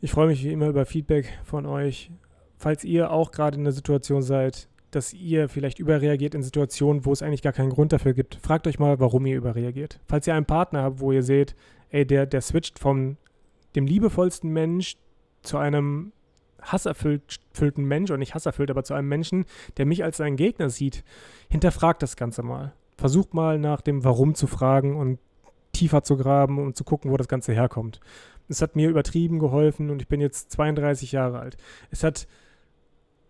Ich 0.00 0.10
freue 0.10 0.26
mich 0.26 0.42
wie 0.42 0.50
immer 0.50 0.66
über 0.66 0.86
Feedback 0.86 1.38
von 1.44 1.66
euch. 1.66 2.10
Falls 2.56 2.82
ihr 2.82 3.12
auch 3.12 3.30
gerade 3.30 3.58
in 3.58 3.62
der 3.62 3.72
Situation 3.72 4.22
seid, 4.22 4.68
dass 4.90 5.12
ihr 5.12 5.48
vielleicht 5.48 5.78
überreagiert 5.78 6.34
in 6.34 6.42
Situationen, 6.42 7.04
wo 7.04 7.12
es 7.12 7.22
eigentlich 7.22 7.42
gar 7.42 7.52
keinen 7.52 7.70
Grund 7.70 7.92
dafür 7.92 8.12
gibt, 8.12 8.40
fragt 8.42 8.66
euch 8.66 8.80
mal, 8.80 8.98
warum 8.98 9.24
ihr 9.26 9.36
überreagiert. 9.36 10.00
Falls 10.08 10.26
ihr 10.26 10.34
einen 10.34 10.46
Partner 10.46 10.82
habt, 10.82 10.98
wo 10.98 11.12
ihr 11.12 11.22
seht, 11.22 11.54
ey, 11.90 12.06
der, 12.06 12.26
der 12.26 12.40
switcht 12.40 12.78
von 12.78 13.16
dem 13.74 13.86
liebevollsten 13.86 14.50
Mensch, 14.50 14.96
zu 15.42 15.56
einem 15.56 16.12
hasserfüllten 16.60 17.84
Mensch, 17.84 18.10
und 18.10 18.18
nicht 18.18 18.34
hasserfüllt, 18.34 18.70
aber 18.70 18.84
zu 18.84 18.94
einem 18.94 19.08
Menschen, 19.08 19.46
der 19.76 19.86
mich 19.86 20.04
als 20.04 20.18
seinen 20.18 20.36
Gegner 20.36 20.70
sieht, 20.70 21.04
hinterfragt 21.48 22.02
das 22.02 22.16
Ganze 22.16 22.42
mal. 22.42 22.72
Versucht 22.96 23.32
mal 23.32 23.58
nach 23.58 23.80
dem 23.80 24.04
Warum 24.04 24.34
zu 24.34 24.46
fragen 24.46 24.96
und 24.96 25.18
tiefer 25.72 26.02
zu 26.02 26.16
graben 26.16 26.58
und 26.58 26.76
zu 26.76 26.84
gucken, 26.84 27.10
wo 27.10 27.16
das 27.16 27.28
Ganze 27.28 27.52
herkommt. 27.52 28.00
Es 28.48 28.60
hat 28.60 28.76
mir 28.76 28.88
übertrieben 28.88 29.38
geholfen 29.38 29.90
und 29.90 30.02
ich 30.02 30.08
bin 30.08 30.20
jetzt 30.20 30.50
32 30.50 31.12
Jahre 31.12 31.38
alt. 31.38 31.56
Es 31.90 32.02
hat 32.02 32.26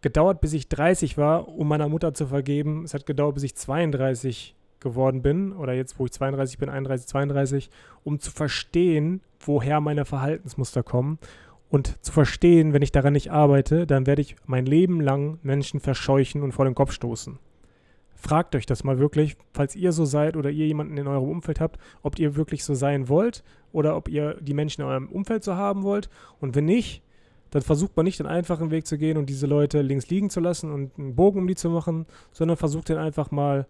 gedauert, 0.00 0.40
bis 0.40 0.54
ich 0.54 0.68
30 0.68 1.18
war, 1.18 1.48
um 1.48 1.68
meiner 1.68 1.88
Mutter 1.88 2.14
zu 2.14 2.26
vergeben. 2.26 2.84
Es 2.84 2.94
hat 2.94 3.06
gedauert, 3.06 3.34
bis 3.34 3.44
ich 3.44 3.54
32 3.54 4.56
geworden 4.80 5.22
bin, 5.22 5.52
oder 5.52 5.72
jetzt, 5.72 5.98
wo 5.98 6.06
ich 6.06 6.12
32 6.12 6.58
bin, 6.58 6.68
31, 6.68 7.06
32, 7.06 7.70
um 8.04 8.18
zu 8.18 8.30
verstehen, 8.30 9.20
woher 9.40 9.80
meine 9.80 10.04
Verhaltensmuster 10.04 10.82
kommen. 10.82 11.18
Und 11.68 12.04
zu 12.04 12.12
verstehen, 12.12 12.72
wenn 12.72 12.82
ich 12.82 12.90
daran 12.90 13.12
nicht 13.12 13.30
arbeite, 13.30 13.86
dann 13.86 14.06
werde 14.06 14.22
ich 14.22 14.36
mein 14.46 14.66
Leben 14.66 15.00
lang 15.00 15.38
Menschen 15.42 15.78
verscheuchen 15.78 16.42
und 16.42 16.52
vor 16.52 16.64
den 16.64 16.74
Kopf 16.74 16.92
stoßen. 16.92 17.38
Fragt 18.16 18.54
euch 18.54 18.66
das 18.66 18.84
mal 18.84 18.98
wirklich, 18.98 19.36
falls 19.54 19.76
ihr 19.76 19.92
so 19.92 20.04
seid 20.04 20.36
oder 20.36 20.50
ihr 20.50 20.66
jemanden 20.66 20.98
in 20.98 21.06
eurem 21.06 21.30
Umfeld 21.30 21.60
habt, 21.60 21.78
ob 22.02 22.18
ihr 22.18 22.36
wirklich 22.36 22.64
so 22.64 22.74
sein 22.74 23.08
wollt 23.08 23.42
oder 23.72 23.96
ob 23.96 24.08
ihr 24.08 24.34
die 24.40 24.52
Menschen 24.52 24.82
in 24.82 24.88
eurem 24.88 25.08
Umfeld 25.08 25.42
so 25.42 25.54
haben 25.54 25.84
wollt. 25.84 26.10
Und 26.38 26.54
wenn 26.54 26.66
nicht, 26.66 27.02
dann 27.50 27.62
versucht 27.62 27.96
man 27.96 28.04
nicht 28.04 28.18
den 28.18 28.26
einfachen 28.26 28.70
Weg 28.70 28.86
zu 28.86 28.98
gehen 28.98 29.16
und 29.16 29.30
diese 29.30 29.46
Leute 29.46 29.80
links 29.82 30.10
liegen 30.10 30.28
zu 30.28 30.40
lassen 30.40 30.70
und 30.70 30.98
einen 30.98 31.14
Bogen 31.14 31.40
um 31.40 31.46
die 31.46 31.54
zu 31.54 31.70
machen, 31.70 32.06
sondern 32.32 32.56
versucht 32.56 32.88
den 32.88 32.98
einfach 32.98 33.30
mal 33.30 33.66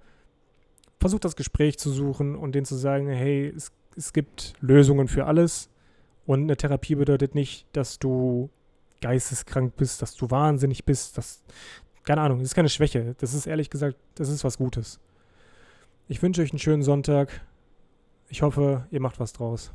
versucht 1.01 1.25
das 1.25 1.35
Gespräch 1.35 1.79
zu 1.79 1.91
suchen 1.91 2.37
und 2.37 2.55
denen 2.55 2.67
zu 2.67 2.77
sagen, 2.77 3.09
hey, 3.09 3.53
es, 3.57 3.73
es 3.97 4.13
gibt 4.13 4.53
Lösungen 4.61 5.09
für 5.09 5.27
alles. 5.27 5.71
Und 6.27 6.43
eine 6.43 6.57
Therapie 6.57 6.95
bedeutet 6.95 7.35
nicht, 7.35 7.67
dass 7.73 7.99
du 7.99 8.51
geisteskrank 9.01 9.75
bist, 9.77 10.03
dass 10.03 10.15
du 10.15 10.31
wahnsinnig 10.31 10.85
bist, 10.85 11.17
dass, 11.17 11.43
keine 12.05 12.21
Ahnung, 12.21 12.39
das 12.39 12.49
ist 12.49 12.55
keine 12.55 12.69
Schwäche. 12.69 13.17
Das 13.19 13.33
ist 13.33 13.47
ehrlich 13.47 13.71
gesagt, 13.71 13.97
das 14.15 14.29
ist 14.29 14.45
was 14.45 14.59
Gutes. 14.59 15.01
Ich 16.07 16.23
wünsche 16.23 16.43
euch 16.43 16.53
einen 16.53 16.59
schönen 16.59 16.83
Sonntag. 16.83 17.41
Ich 18.29 18.43
hoffe, 18.43 18.87
ihr 18.91 19.01
macht 19.01 19.19
was 19.19 19.33
draus. 19.33 19.73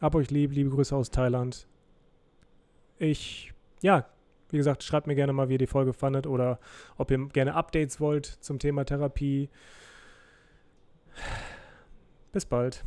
Hab 0.00 0.14
euch 0.14 0.30
lieb, 0.30 0.52
liebe 0.52 0.70
Grüße 0.70 0.94
aus 0.94 1.10
Thailand. 1.10 1.66
Ich, 2.98 3.52
ja, 3.82 4.06
wie 4.50 4.56
gesagt, 4.56 4.84
schreibt 4.84 5.08
mir 5.08 5.16
gerne 5.16 5.32
mal, 5.32 5.48
wie 5.48 5.54
ihr 5.54 5.58
die 5.58 5.66
Folge 5.66 5.92
fandet 5.92 6.26
oder 6.26 6.60
ob 6.96 7.10
ihr 7.10 7.18
gerne 7.28 7.54
Updates 7.54 8.00
wollt 8.00 8.26
zum 8.26 8.58
Thema 8.58 8.84
Therapie. 8.84 9.50
Bis 12.32 12.44
bald. 12.44 12.84